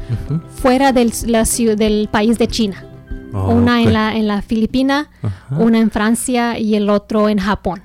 fuera 0.61 0.91
del, 0.91 1.11
la, 1.25 1.43
del 1.75 2.09
país 2.11 2.37
de 2.37 2.47
China. 2.47 2.90
Una 3.33 3.81
en 3.81 3.93
la, 3.93 4.15
en 4.15 4.27
la 4.27 4.41
Filipina, 4.41 5.09
una 5.51 5.79
en 5.79 5.91
Francia 5.91 6.59
y 6.59 6.75
el 6.75 6.89
otro 6.89 7.29
en 7.29 7.39
Japón. 7.39 7.81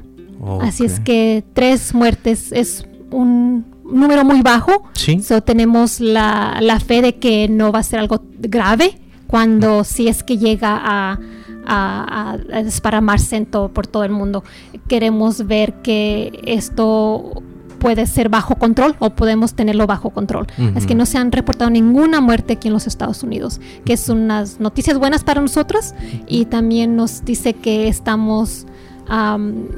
Así 0.61 0.85
es 0.85 1.01
que 1.01 1.45
tres 1.55 1.95
muertes 1.95 2.53
es 2.53 2.87
un 3.11 3.65
número 3.85 4.25
muy 4.25 4.43
bajo. 4.43 4.85
Sí. 4.93 5.21
tenemos 5.45 6.01
la, 6.01 6.59
la, 6.61 6.81
fe 6.81 7.03
de 7.03 7.17
que 7.17 7.49
no 7.49 7.73
va 7.73 7.81
a 7.81 7.83
ser 7.83 8.01
algo 8.01 8.23
grave 8.39 8.99
cuando 9.27 9.85
si 9.85 10.09
es 10.09 10.23
que 10.23 10.39
llega 10.39 10.77
a, 10.77 11.19
a, 11.65 12.37
a 12.53 12.63
desparramarse 12.63 13.41
por 13.47 13.87
todo 13.87 14.05
el 14.05 14.13
mundo. 14.13 14.45
Queremos 14.89 15.47
ver 15.47 15.75
que 15.83 16.41
esto 16.45 17.43
puede 17.87 18.07
ser 18.07 18.29
bajo 18.29 18.57
control 18.57 18.97
o 18.99 19.11
podemos 19.11 19.55
tenerlo 19.55 19.87
bajo 19.87 20.11
control. 20.11 20.49
Es 20.75 20.89
que 20.89 20.97
no 20.97 21.07
se 21.07 21.19
han 21.19 21.31
reportado 21.31 21.71
ninguna 21.71 22.21
muerte 22.21 22.55
aquí 22.55 22.67
en 22.67 22.75
los 22.75 22.89
Estados 22.89 23.23
Unidos, 23.23 23.61
que 23.85 23.93
es 23.93 24.09
unas 24.09 24.59
noticias 24.59 24.99
buenas 24.99 25.23
para 25.23 25.41
nosotros 25.41 25.95
y 26.27 26.47
también 26.47 26.97
nos 26.97 27.25
dice 27.25 27.55
que 27.55 27.87
estamos, 27.87 28.67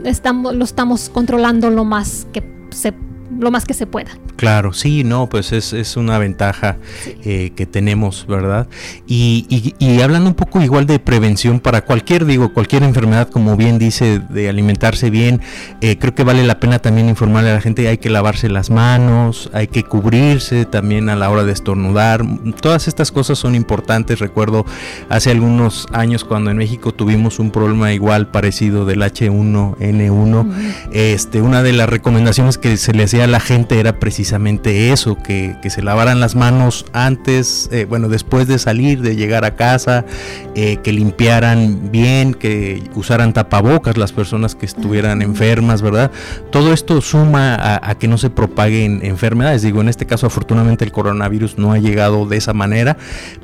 estamos 0.05 0.55
lo 0.55 0.65
estamos 0.65 1.11
controlando 1.11 1.69
lo 1.69 1.85
más 1.85 2.27
que 2.33 2.43
se 2.71 2.95
lo 3.39 3.51
más 3.51 3.65
que 3.65 3.75
se 3.75 3.87
pueda. 3.87 4.11
Claro, 4.37 4.73
sí, 4.73 5.05
no, 5.05 5.29
pues 5.29 5.53
es, 5.53 5.73
es 5.73 5.97
una 5.97 6.19
ventaja 6.19 6.77
eh, 7.25 7.53
que 7.57 7.67
tenemos, 7.67 8.27
¿verdad? 8.29 8.69
Y, 9.07 9.75
y, 9.79 10.01
hablando 10.01 10.29
un 10.31 10.35
poco 10.35 10.61
igual 10.61 10.87
de 10.87 10.99
prevención 10.99 11.61
para 11.61 11.85
cualquier, 11.85 12.25
digo, 12.25 12.53
cualquier 12.53 12.83
enfermedad, 12.83 13.29
como 13.29 13.57
bien 13.57 13.79
dice, 13.79 14.21
de 14.29 14.49
alimentarse 14.49 15.11
bien, 15.11 15.41
eh, 15.81 15.99
creo 15.99 16.15
que 16.15 16.25
vale 16.25 16.45
la 16.45 16.61
pena 16.61 16.79
también 16.79 17.09
informarle 17.09 17.51
a 17.51 17.55
la 17.55 17.61
gente, 17.61 17.89
hay 17.89 17.99
que 17.99 18.11
lavarse 18.11 18.49
las 18.49 18.71
manos, 18.71 19.51
hay 19.53 19.69
que 19.69 19.85
cubrirse 19.85 20.65
también 20.65 21.09
a 21.09 21.17
la 21.17 21.31
hora 21.31 21.45
de 21.45 21.53
estornudar, 21.53 22.25
todas 22.61 22.89
estas 22.89 23.13
cosas 23.13 23.39
son 23.39 23.55
importantes, 23.55 24.19
recuerdo 24.19 24.65
hace 25.09 25.31
algunos 25.31 25.87
años 25.93 26.25
cuando 26.25 26.51
en 26.51 26.57
México 26.57 26.93
tuvimos 26.93 27.39
un 27.39 27.51
problema 27.51 27.93
igual 27.93 28.29
parecido 28.29 28.85
del 28.85 29.03
H1N1, 29.03 30.53
este, 30.93 31.43
una 31.43 31.63
de 31.63 31.73
las 31.73 31.89
recomendaciones 31.89 32.59
que 32.59 32.77
se 32.77 32.93
le 32.93 33.05
hacía 33.05 33.28
la 33.29 33.41
gente 33.41 33.79
era 33.81 33.99
precisamente 33.99 34.93
eso, 34.93 35.17
que, 35.17 35.57
se 35.69 35.83
lavaran 35.83 36.19
las 36.19 36.35
manos 36.35 36.87
antes, 36.95 37.69
eh, 37.73 37.85
bueno, 37.85 38.09
después 38.09 38.49
de 38.49 38.59
salir, 38.59 39.03
de 39.03 39.17
llegar 39.17 39.45
a 39.45 39.55
casa, 39.55 40.07
eh, 40.55 40.79
que 40.83 40.93
limpiaran 40.93 41.91
bien, 41.93 42.33
que 42.33 42.83
usaran 42.95 43.35
tapabocas 43.35 43.99
las 43.99 44.13
personas 44.13 44.55
que 44.55 44.65
estuvieran 44.65 45.21
enfermas, 45.21 45.83
¿verdad? 45.83 46.11
Todo 46.51 46.73
esto 46.73 47.01
suma 47.03 47.81
a, 47.83 47.95
que 47.97 48.09
no 48.09 48.17
se 48.17 48.31
propaguen 48.31 49.01
enfermedades. 49.05 49.63
Digo, 49.63 49.81
en 49.83 49.89
este 49.89 50.07
caso 50.07 50.27
afortunadamente 50.27 50.85
el 50.85 50.93
coronavirus 50.93 51.59
no 51.59 51.73
ha 51.73 51.79
llegado 51.79 52.27
de 52.27 52.39
esa 52.39 52.55
manera, 52.55 52.97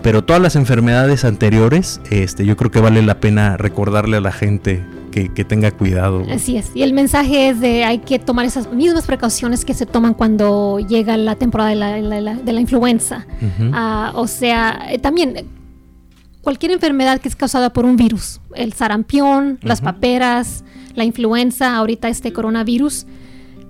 pero 0.03 0.25
todas 0.25 0.41
las 0.41 0.57
enfermedades 0.57 1.25
anteriores, 1.25 2.01
este, 2.11 2.47
yo 2.47 2.57
creo 2.57 2.71
que 2.71 2.81
vale 2.81 3.03
la 3.03 3.21
pena 3.21 3.57
recordarle 3.57 4.17
a 4.17 4.21
la 4.21 4.33
gente 4.33 4.83
que, 5.15 5.45
tenga 5.45 5.71
cuidado. 5.71 6.25
Así 6.31 6.57
es. 6.57 6.73
Y 6.75 6.83
el 6.83 6.93
mensaje 6.93 7.49
es 7.51 7.61
de 7.61 7.85
hay 7.85 7.99
que 7.99 8.19
tomar 8.19 8.47
esas 8.47 8.73
mismas 8.73 9.07
precauciones 9.07 9.65
que 9.65 9.73
se 9.73 9.87
toman 9.87 10.15
cuando 10.15 10.81
llega 10.81 11.17
la 11.17 11.37
temporada 11.37 11.71
de 11.71 12.53
la, 12.53 12.61
influenza. 12.61 13.27
Ah, 13.73 14.13
o 14.17 14.27
sea, 14.27 14.87
eh, 14.91 14.99
también 14.99 15.47
cualquier 16.41 16.73
enfermedad 16.73 17.21
que 17.21 17.29
es 17.29 17.37
causada 17.37 17.73
por 17.73 17.85
un 17.85 17.97
virus, 17.97 18.41
el 18.55 18.73
sarampión, 18.73 19.59
las 19.63 19.81
paperas, 19.81 20.65
la 20.95 21.05
influenza, 21.05 21.77
ahorita 21.77 22.09
este 22.09 22.33
coronavirus, 22.33 23.07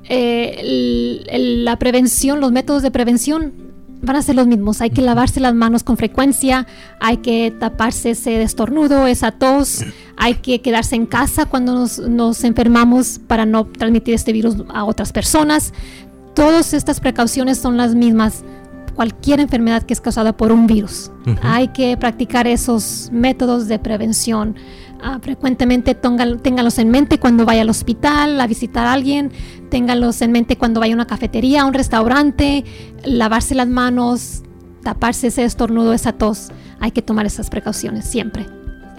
eh, 0.08 1.22
la 1.64 1.78
prevención, 1.78 2.40
los 2.40 2.52
métodos 2.52 2.82
de 2.82 2.90
prevención 2.90 3.63
van 4.04 4.16
a 4.16 4.22
ser 4.22 4.34
los 4.36 4.46
mismos. 4.46 4.80
Hay 4.80 4.90
que 4.90 5.02
lavarse 5.02 5.40
las 5.40 5.54
manos 5.54 5.82
con 5.82 5.96
frecuencia, 5.96 6.66
hay 7.00 7.18
que 7.18 7.50
taparse 7.58 8.10
ese 8.10 8.42
estornudo, 8.42 9.06
esa 9.06 9.32
tos, 9.32 9.84
hay 10.16 10.34
que 10.34 10.60
quedarse 10.60 10.96
en 10.96 11.06
casa 11.06 11.46
cuando 11.46 11.86
nos, 12.08 12.44
enfermamos 12.44 13.20
para 13.26 13.46
no 13.46 13.66
transmitir 13.66 14.14
este 14.14 14.32
virus 14.32 14.56
a 14.72 14.84
otras 14.84 15.12
personas. 15.12 15.72
Todas 16.34 16.74
estas 16.74 17.00
precauciones 17.00 17.58
son 17.58 17.76
las 17.76 17.94
mismas 17.94 18.44
cualquier 18.94 19.40
enfermedad 19.40 19.82
que 19.82 19.92
es 19.92 20.00
causada 20.00 20.36
por 20.36 20.52
un 20.52 20.66
virus. 20.66 21.10
Hay 21.42 21.68
que 21.68 21.96
practicar 21.96 22.46
esos 22.46 23.08
métodos 23.12 23.66
de 23.66 23.78
prevención. 23.78 24.56
Ah, 25.02 25.18
frecuentemente 25.20 25.94
ténganlos 25.94 26.78
en 26.78 26.90
mente 26.90 27.18
cuando 27.18 27.44
vaya 27.44 27.62
al 27.62 27.68
hospital, 27.68 28.40
a 28.40 28.46
visitar 28.46 28.86
a 28.86 28.92
alguien, 28.92 29.32
ténganlos 29.70 30.22
en 30.22 30.32
mente 30.32 30.56
cuando 30.56 30.80
vaya 30.80 30.94
a 30.94 30.96
una 30.96 31.06
cafetería, 31.06 31.62
a 31.62 31.66
un 31.66 31.74
restaurante, 31.74 32.64
lavarse 33.04 33.54
las 33.54 33.68
manos, 33.68 34.42
taparse 34.82 35.26
ese 35.26 35.44
estornudo, 35.44 35.92
esa 35.92 36.12
tos. 36.12 36.50
Hay 36.80 36.92
que 36.92 37.02
tomar 37.02 37.26
esas 37.26 37.50
precauciones 37.50 38.06
siempre. 38.06 38.46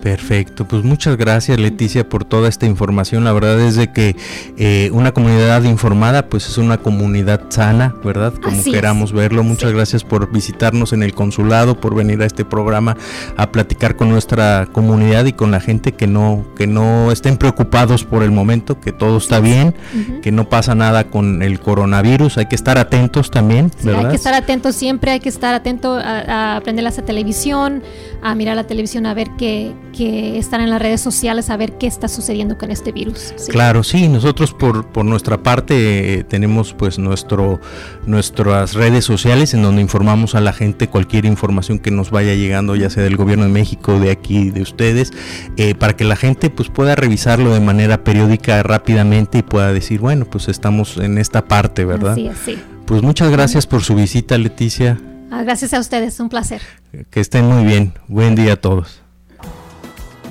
Perfecto, 0.06 0.68
pues 0.68 0.84
muchas 0.84 1.18
gracias 1.18 1.60
Leticia 1.60 2.08
por 2.08 2.26
toda 2.26 2.48
esta 2.48 2.68
información. 2.68 3.24
La 3.24 3.34
verdad 3.34 3.60
es 3.60 3.76
de 3.76 3.92
que 3.92 4.16
eh, 4.56 4.92
una 4.94 5.12
comunidad 5.14 5.64
informada 5.64 6.28
pues 6.28 6.48
es 6.48 6.60
una 6.60 6.78
comunidad 6.78 7.42
sana, 7.50 7.96
¿verdad? 8.04 8.32
Como 8.36 8.64
queramos 8.64 9.14
verlo. 9.14 9.44
Muchas 9.44 9.74
gracias 9.74 10.04
por 10.04 10.32
visitarnos 10.32 10.94
en 10.94 11.02
el 11.02 11.16
consulado, 11.16 11.82
por 11.82 11.96
venir 11.96 12.22
a 12.22 12.28
este 12.28 12.46
programa 12.46 12.96
a 13.36 13.52
platicar 13.52 13.96
con 13.96 14.10
nuestra 14.10 14.68
comunidad 14.72 15.26
y 15.26 15.34
con 15.34 15.50
la 15.50 15.60
gente 15.60 15.94
que 15.94 16.06
no, 16.06 16.46
que 16.56 16.68
no 16.68 17.12
estén 17.12 17.38
preocupados 17.38 18.04
por 18.04 18.22
el 18.22 18.30
momento, 18.30 18.80
que 18.80 18.92
todo 18.92 19.18
está 19.18 19.40
bien, 19.40 19.74
que 20.22 20.32
no 20.32 20.50
pasa 20.50 20.76
nada 20.76 21.06
con 21.06 21.42
el 21.42 21.60
coronavirus. 21.60 22.38
Hay 22.38 22.46
que 22.46 22.56
estar 22.56 22.78
atentos 22.78 23.32
también, 23.32 23.72
¿verdad? 23.82 24.06
hay 24.06 24.10
que 24.12 24.18
estar 24.18 24.36
atentos 24.36 24.76
siempre, 24.76 25.10
hay 25.10 25.20
que 25.20 25.30
estar 25.30 25.56
atento 25.56 25.96
a, 25.96 26.20
a 26.20 26.58
aprender 26.58 26.84
la 26.84 26.92
televisión, 26.92 27.82
a 28.22 28.36
mirar 28.36 28.56
la 28.56 28.68
televisión, 28.68 29.08
a 29.08 29.16
ver 29.16 29.30
qué 29.36 29.74
que 29.96 30.38
están 30.38 30.62
en 30.62 30.70
las 30.70 30.82
redes 30.82 31.00
sociales 31.00 31.50
a 31.50 31.58
ver 31.58 31.78
qué 31.78 31.88
está 31.88 32.08
sucediendo 32.08 32.58
con 32.58 32.70
este 32.70 32.92
virus. 32.92 33.34
Claro, 33.50 33.84
sí, 33.84 34.08
nosotros 34.08 34.54
por, 34.54 34.88
por 34.88 35.06
nuestra 35.06 35.42
parte 35.42 36.20
eh, 36.20 36.24
tenemos 36.24 36.74
pues 36.74 37.00
nuestro, 37.00 37.62
nuestras 38.06 38.74
redes 38.74 39.06
sociales 39.06 39.54
en 39.54 39.62
donde 39.62 39.82
informamos 39.82 40.36
a 40.36 40.42
la 40.42 40.52
gente 40.52 40.90
cualquier 40.90 41.26
información 41.26 41.80
que 41.80 41.92
nos 41.92 42.12
vaya 42.12 42.36
llegando, 42.36 42.76
ya 42.76 42.90
sea 42.90 43.04
del 43.04 43.16
gobierno 43.16 43.46
de 43.46 43.52
México, 43.52 44.00
de 44.00 44.12
aquí, 44.12 44.50
de 44.50 44.62
ustedes, 44.62 45.14
eh, 45.56 45.76
para 45.76 45.96
que 45.96 46.04
la 46.04 46.18
gente 46.18 46.50
pues 46.50 46.70
pueda 46.70 46.96
revisarlo 46.96 47.54
de 47.54 47.62
manera 47.62 48.04
periódica 48.04 48.62
rápidamente 48.64 49.38
y 49.40 49.44
pueda 49.44 49.72
decir, 49.72 50.02
bueno, 50.02 50.26
pues 50.26 50.50
estamos 50.50 50.98
en 50.98 51.18
esta 51.18 51.46
parte, 51.46 51.86
¿verdad? 51.86 52.16
Sí, 52.16 52.30
sí. 52.46 52.58
Pues 52.86 53.02
muchas 53.02 53.32
gracias 53.32 53.66
por 53.66 53.82
su 53.82 53.96
visita, 53.96 54.38
Leticia. 54.38 55.00
Ah, 55.32 55.44
gracias 55.44 55.74
a 55.74 55.80
ustedes, 55.80 56.20
un 56.20 56.30
placer. 56.30 56.62
Que 57.10 57.20
estén 57.20 57.46
muy 57.46 57.66
bien. 57.66 57.94
Buen 58.08 58.36
día 58.36 58.54
a 58.54 58.56
todos. 58.58 59.05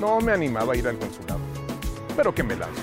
No 0.05 0.21
me 0.21 0.33
animaba 0.33 0.75
a 0.75 0.77
ir 0.77 0.87
al 0.87 0.99
consulado, 0.99 1.41
pero 2.15 2.35
que 2.35 2.43
me 2.43 2.55
lanzo. 2.55 2.83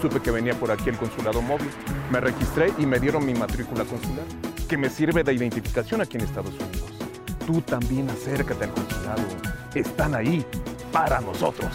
Supe 0.00 0.20
que 0.20 0.30
venía 0.30 0.54
por 0.54 0.70
aquí 0.70 0.88
el 0.88 0.96
consulado 0.96 1.42
móvil. 1.42 1.68
Me 2.08 2.20
registré 2.20 2.72
y 2.78 2.86
me 2.86 3.00
dieron 3.00 3.26
mi 3.26 3.34
matrícula 3.34 3.84
consular, 3.84 4.24
que 4.68 4.76
me 4.76 4.88
sirve 4.88 5.24
de 5.24 5.34
identificación 5.34 6.00
aquí 6.00 6.18
en 6.18 6.22
Estados 6.22 6.54
Unidos. 6.54 6.88
Tú 7.44 7.60
también 7.62 8.08
acércate 8.10 8.62
al 8.62 8.70
consulado. 8.70 9.22
Están 9.74 10.14
ahí 10.14 10.46
para 10.92 11.20
nosotros. 11.20 11.72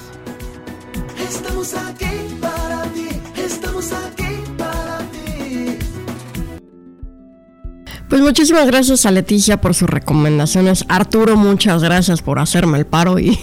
Estamos 1.20 1.74
aquí 1.74 2.38
para 2.40 2.84
ti. 2.94 3.10
Estamos 3.36 3.92
aquí 3.92 4.25
Pues 8.10 8.22
muchísimas 8.22 8.68
gracias 8.68 9.06
a 9.08 9.12
Leticia 9.12 9.60
por 9.60 9.74
sus 9.74 9.90
recomendaciones. 9.90 10.86
Arturo, 10.90 11.36
muchas 11.36 11.84
gracias 11.84 12.22
por 12.22 12.38
hacerme 12.38 12.78
el 12.78 12.86
paro 12.86 13.18
y, 13.18 13.38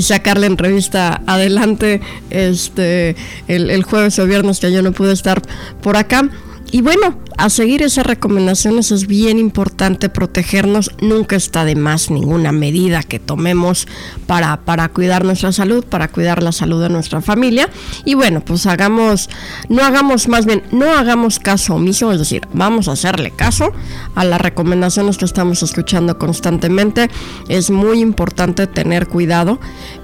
sacar 0.00 0.38
la 0.38 0.46
entrevista 0.46 1.22
adelante 1.26 2.00
este 2.30 3.16
el, 3.48 3.70
el 3.70 3.82
jueves 3.82 4.18
o 4.18 4.26
viernes 4.26 4.60
que 4.60 4.72
yo 4.72 4.82
no 4.82 4.92
pude 4.92 5.12
estar 5.12 5.42
por 5.82 5.96
acá. 5.96 6.30
Y 6.72 6.82
bueno, 6.82 7.18
a 7.38 7.48
seguir 7.48 7.82
esas 7.82 8.06
recomendaciones 8.06 8.90
es 8.90 9.06
bien 9.06 9.38
importante 9.38 10.08
protegernos. 10.08 10.90
Nunca 11.00 11.36
está 11.36 11.64
de 11.64 11.76
más 11.76 12.10
ninguna 12.10 12.50
medida 12.50 13.02
que 13.02 13.18
tomemos 13.20 13.86
para, 14.26 14.56
para 14.64 14.88
cuidar 14.88 15.24
nuestra 15.24 15.52
salud, 15.52 15.84
para 15.84 16.08
cuidar 16.08 16.42
la 16.42 16.50
salud 16.50 16.82
de 16.82 16.88
nuestra 16.88 17.20
familia. 17.20 17.68
Y 18.04 18.14
bueno, 18.14 18.40
pues 18.40 18.66
hagamos, 18.66 19.30
no 19.68 19.84
hagamos 19.84 20.28
más 20.28 20.44
bien, 20.46 20.64
no 20.72 20.90
hagamos 20.92 21.38
caso 21.38 21.74
omiso, 21.74 22.10
es 22.10 22.18
decir, 22.18 22.48
vamos 22.52 22.88
a 22.88 22.92
hacerle 22.92 23.30
caso 23.30 23.72
a 24.14 24.24
las 24.24 24.40
recomendaciones 24.40 25.18
que 25.18 25.24
estamos 25.24 25.62
escuchando 25.62 26.18
constantemente. 26.18 27.10
Es 27.48 27.70
muy 27.70 28.00
importante 28.00 28.66
tener 28.66 29.06
cuidado. 29.06 29.60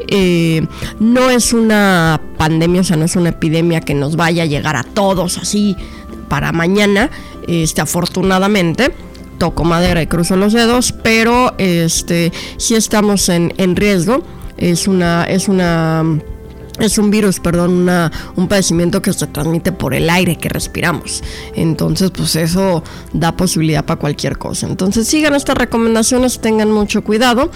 Eh, 0.07 0.67
no 1.01 1.31
es 1.31 1.53
una 1.53 2.21
pandemia, 2.37 2.83
o 2.83 2.85
sea, 2.85 2.97
no 2.97 3.05
es 3.05 3.17
una 3.17 3.31
epidemia 3.31 3.81
que 3.81 3.95
nos 3.95 4.17
vaya 4.17 4.45
a 4.45 4.47
llegar 4.47 4.77
a 4.77 4.85
todos 4.85 5.39
así 5.39 5.77
para 6.33 6.51
mañana, 6.51 7.11
este, 7.47 7.83
afortunadamente 7.83 8.95
toco 9.37 9.65
madera 9.65 10.01
y 10.01 10.07
cruzo 10.07 10.35
los 10.35 10.55
dedos, 10.55 10.95
pero 11.03 11.55
este 11.59 12.33
si 12.57 12.75
estamos 12.75 13.29
en, 13.29 13.53
en 13.59 13.77
riesgo. 13.77 14.23
Es 14.57 14.89
una, 14.89 15.25
es 15.25 15.49
una 15.49 16.03
es 16.79 16.97
un 16.97 17.11
virus, 17.11 17.39
perdón, 17.39 17.89
un 18.37 18.49
padecimiento 18.49 19.03
que 19.03 19.13
se 19.13 19.27
transmite 19.27 19.73
por 19.73 19.95
el 19.95 20.09
aire 20.09 20.37
que 20.37 20.49
respiramos. 20.49 21.23
Entonces, 21.55 22.11
pues 22.11 22.35
eso 22.37 22.83
da 23.13 23.37
posibilidad 23.37 23.85
para 23.85 24.01
cualquier 24.01 24.39
cosa. 24.39 24.67
Entonces, 24.67 25.07
sigan 25.07 25.35
estas 25.35 25.57
recomendaciones, 25.57 26.41
tengan 26.41 26.73
mucho 26.73 27.05
cuidado. 27.05 27.51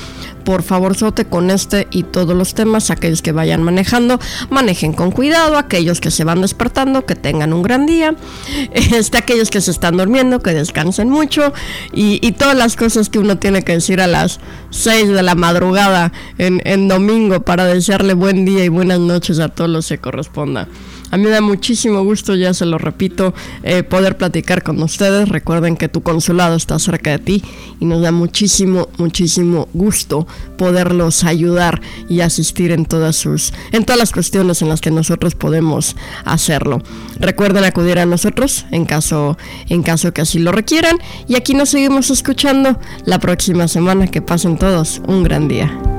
Por 0.44 0.62
favor, 0.62 0.96
sote 0.96 1.24
con 1.24 1.50
este 1.50 1.88
y 1.90 2.02
todos 2.04 2.36
los 2.36 2.54
temas, 2.54 2.90
aquellos 2.90 3.22
que 3.22 3.32
vayan 3.32 3.62
manejando, 3.62 4.20
manejen 4.50 4.92
con 4.92 5.10
cuidado, 5.10 5.56
aquellos 5.56 6.00
que 6.00 6.10
se 6.10 6.22
van 6.22 6.42
despertando, 6.42 7.04
que 7.04 7.16
tengan 7.16 7.52
un 7.52 7.62
gran 7.62 7.86
día, 7.86 8.14
este, 8.72 9.18
aquellos 9.18 9.50
que 9.50 9.60
se 9.60 9.70
están 9.70 9.96
durmiendo, 9.96 10.40
que 10.40 10.52
descansen 10.52 11.08
mucho 11.08 11.52
y, 11.92 12.24
y 12.24 12.32
todas 12.32 12.56
las 12.56 12.76
cosas 12.76 13.08
que 13.08 13.18
uno 13.18 13.38
tiene 13.38 13.62
que 13.62 13.72
decir 13.72 14.00
a 14.00 14.06
las 14.06 14.38
6 14.70 15.08
de 15.08 15.22
la 15.22 15.34
madrugada 15.34 16.12
en, 16.38 16.60
en 16.64 16.86
domingo 16.86 17.40
para 17.40 17.64
desearle 17.64 18.14
buen 18.14 18.44
día 18.44 18.64
y 18.64 18.68
buenas 18.68 19.00
noches 19.00 19.05
a 19.10 19.48
todos 19.48 19.70
los 19.70 19.88
que 19.88 19.98
corresponda. 19.98 20.68
A 21.10 21.16
mí 21.16 21.24
me 21.24 21.30
da 21.30 21.40
muchísimo 21.40 22.02
gusto, 22.02 22.34
ya 22.34 22.52
se 22.52 22.66
lo 22.66 22.78
repito, 22.78 23.32
eh, 23.62 23.82
poder 23.82 24.16
platicar 24.16 24.62
con 24.62 24.82
ustedes. 24.82 25.28
Recuerden 25.28 25.76
que 25.76 25.88
tu 25.88 26.02
consulado 26.02 26.56
está 26.56 26.78
cerca 26.78 27.10
de 27.10 27.18
ti 27.18 27.44
y 27.78 27.84
nos 27.84 28.02
da 28.02 28.10
muchísimo, 28.10 28.88
muchísimo 28.98 29.68
gusto 29.72 30.26
poderlos 30.58 31.24
ayudar 31.24 31.80
y 32.08 32.20
asistir 32.20 32.72
en 32.72 32.86
todas 32.86 33.16
sus, 33.16 33.52
en 33.72 33.84
todas 33.84 33.98
las 33.98 34.12
cuestiones 34.12 34.62
en 34.62 34.68
las 34.68 34.80
que 34.80 34.90
nosotros 34.90 35.34
podemos 35.34 35.96
hacerlo. 36.24 36.82
Recuerden 37.20 37.64
acudir 37.64 37.98
a 37.98 38.06
nosotros 38.06 38.66
en 38.72 38.84
caso, 38.84 39.38
en 39.68 39.82
caso 39.82 40.12
que 40.12 40.22
así 40.22 40.38
lo 40.38 40.52
requieran. 40.52 40.98
Y 41.28 41.36
aquí 41.36 41.54
nos 41.54 41.68
seguimos 41.68 42.10
escuchando 42.10 42.78
la 43.04 43.18
próxima 43.20 43.68
semana. 43.68 44.06
Que 44.06 44.22
pasen 44.22 44.58
todos 44.58 45.00
un 45.06 45.22
gran 45.22 45.48
día. 45.48 45.95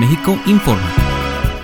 México 0.00 0.38
informa. 0.46 0.90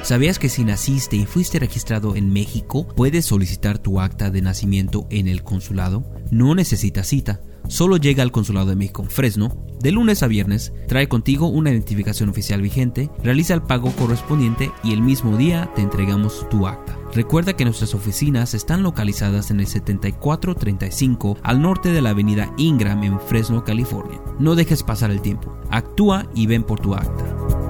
¿Sabías 0.02 0.38
que 0.38 0.50
si 0.50 0.62
naciste 0.62 1.16
y 1.16 1.24
fuiste 1.24 1.58
registrado 1.58 2.16
en 2.16 2.34
México, 2.34 2.86
puedes 2.86 3.24
solicitar 3.24 3.78
tu 3.78 3.98
acta 3.98 4.30
de 4.30 4.42
nacimiento 4.42 5.06
en 5.08 5.26
el 5.26 5.42
consulado? 5.42 6.04
No 6.30 6.54
necesitas 6.54 7.06
cita. 7.06 7.40
Solo 7.66 7.96
llega 7.96 8.22
al 8.22 8.32
Consulado 8.32 8.66
de 8.66 8.76
México 8.76 9.02
en 9.02 9.08
Fresno, 9.08 9.56
de 9.80 9.90
lunes 9.90 10.22
a 10.22 10.26
viernes, 10.26 10.74
trae 10.86 11.08
contigo 11.08 11.46
una 11.46 11.70
identificación 11.70 12.28
oficial 12.28 12.60
vigente, 12.60 13.10
realiza 13.24 13.54
el 13.54 13.62
pago 13.62 13.90
correspondiente 13.92 14.70
y 14.84 14.92
el 14.92 15.00
mismo 15.00 15.38
día 15.38 15.70
te 15.74 15.80
entregamos 15.80 16.46
tu 16.50 16.66
acta. 16.66 16.94
Recuerda 17.14 17.54
que 17.54 17.64
nuestras 17.64 17.94
oficinas 17.94 18.52
están 18.52 18.82
localizadas 18.82 19.50
en 19.50 19.60
el 19.60 19.66
7435 19.66 21.38
al 21.42 21.62
norte 21.62 21.90
de 21.90 22.02
la 22.02 22.10
avenida 22.10 22.52
Ingram 22.58 23.02
en 23.02 23.18
Fresno, 23.18 23.64
California. 23.64 24.20
No 24.38 24.54
dejes 24.54 24.82
pasar 24.82 25.10
el 25.10 25.22
tiempo, 25.22 25.56
actúa 25.70 26.26
y 26.34 26.46
ven 26.46 26.64
por 26.64 26.80
tu 26.80 26.94
acta. 26.94 27.65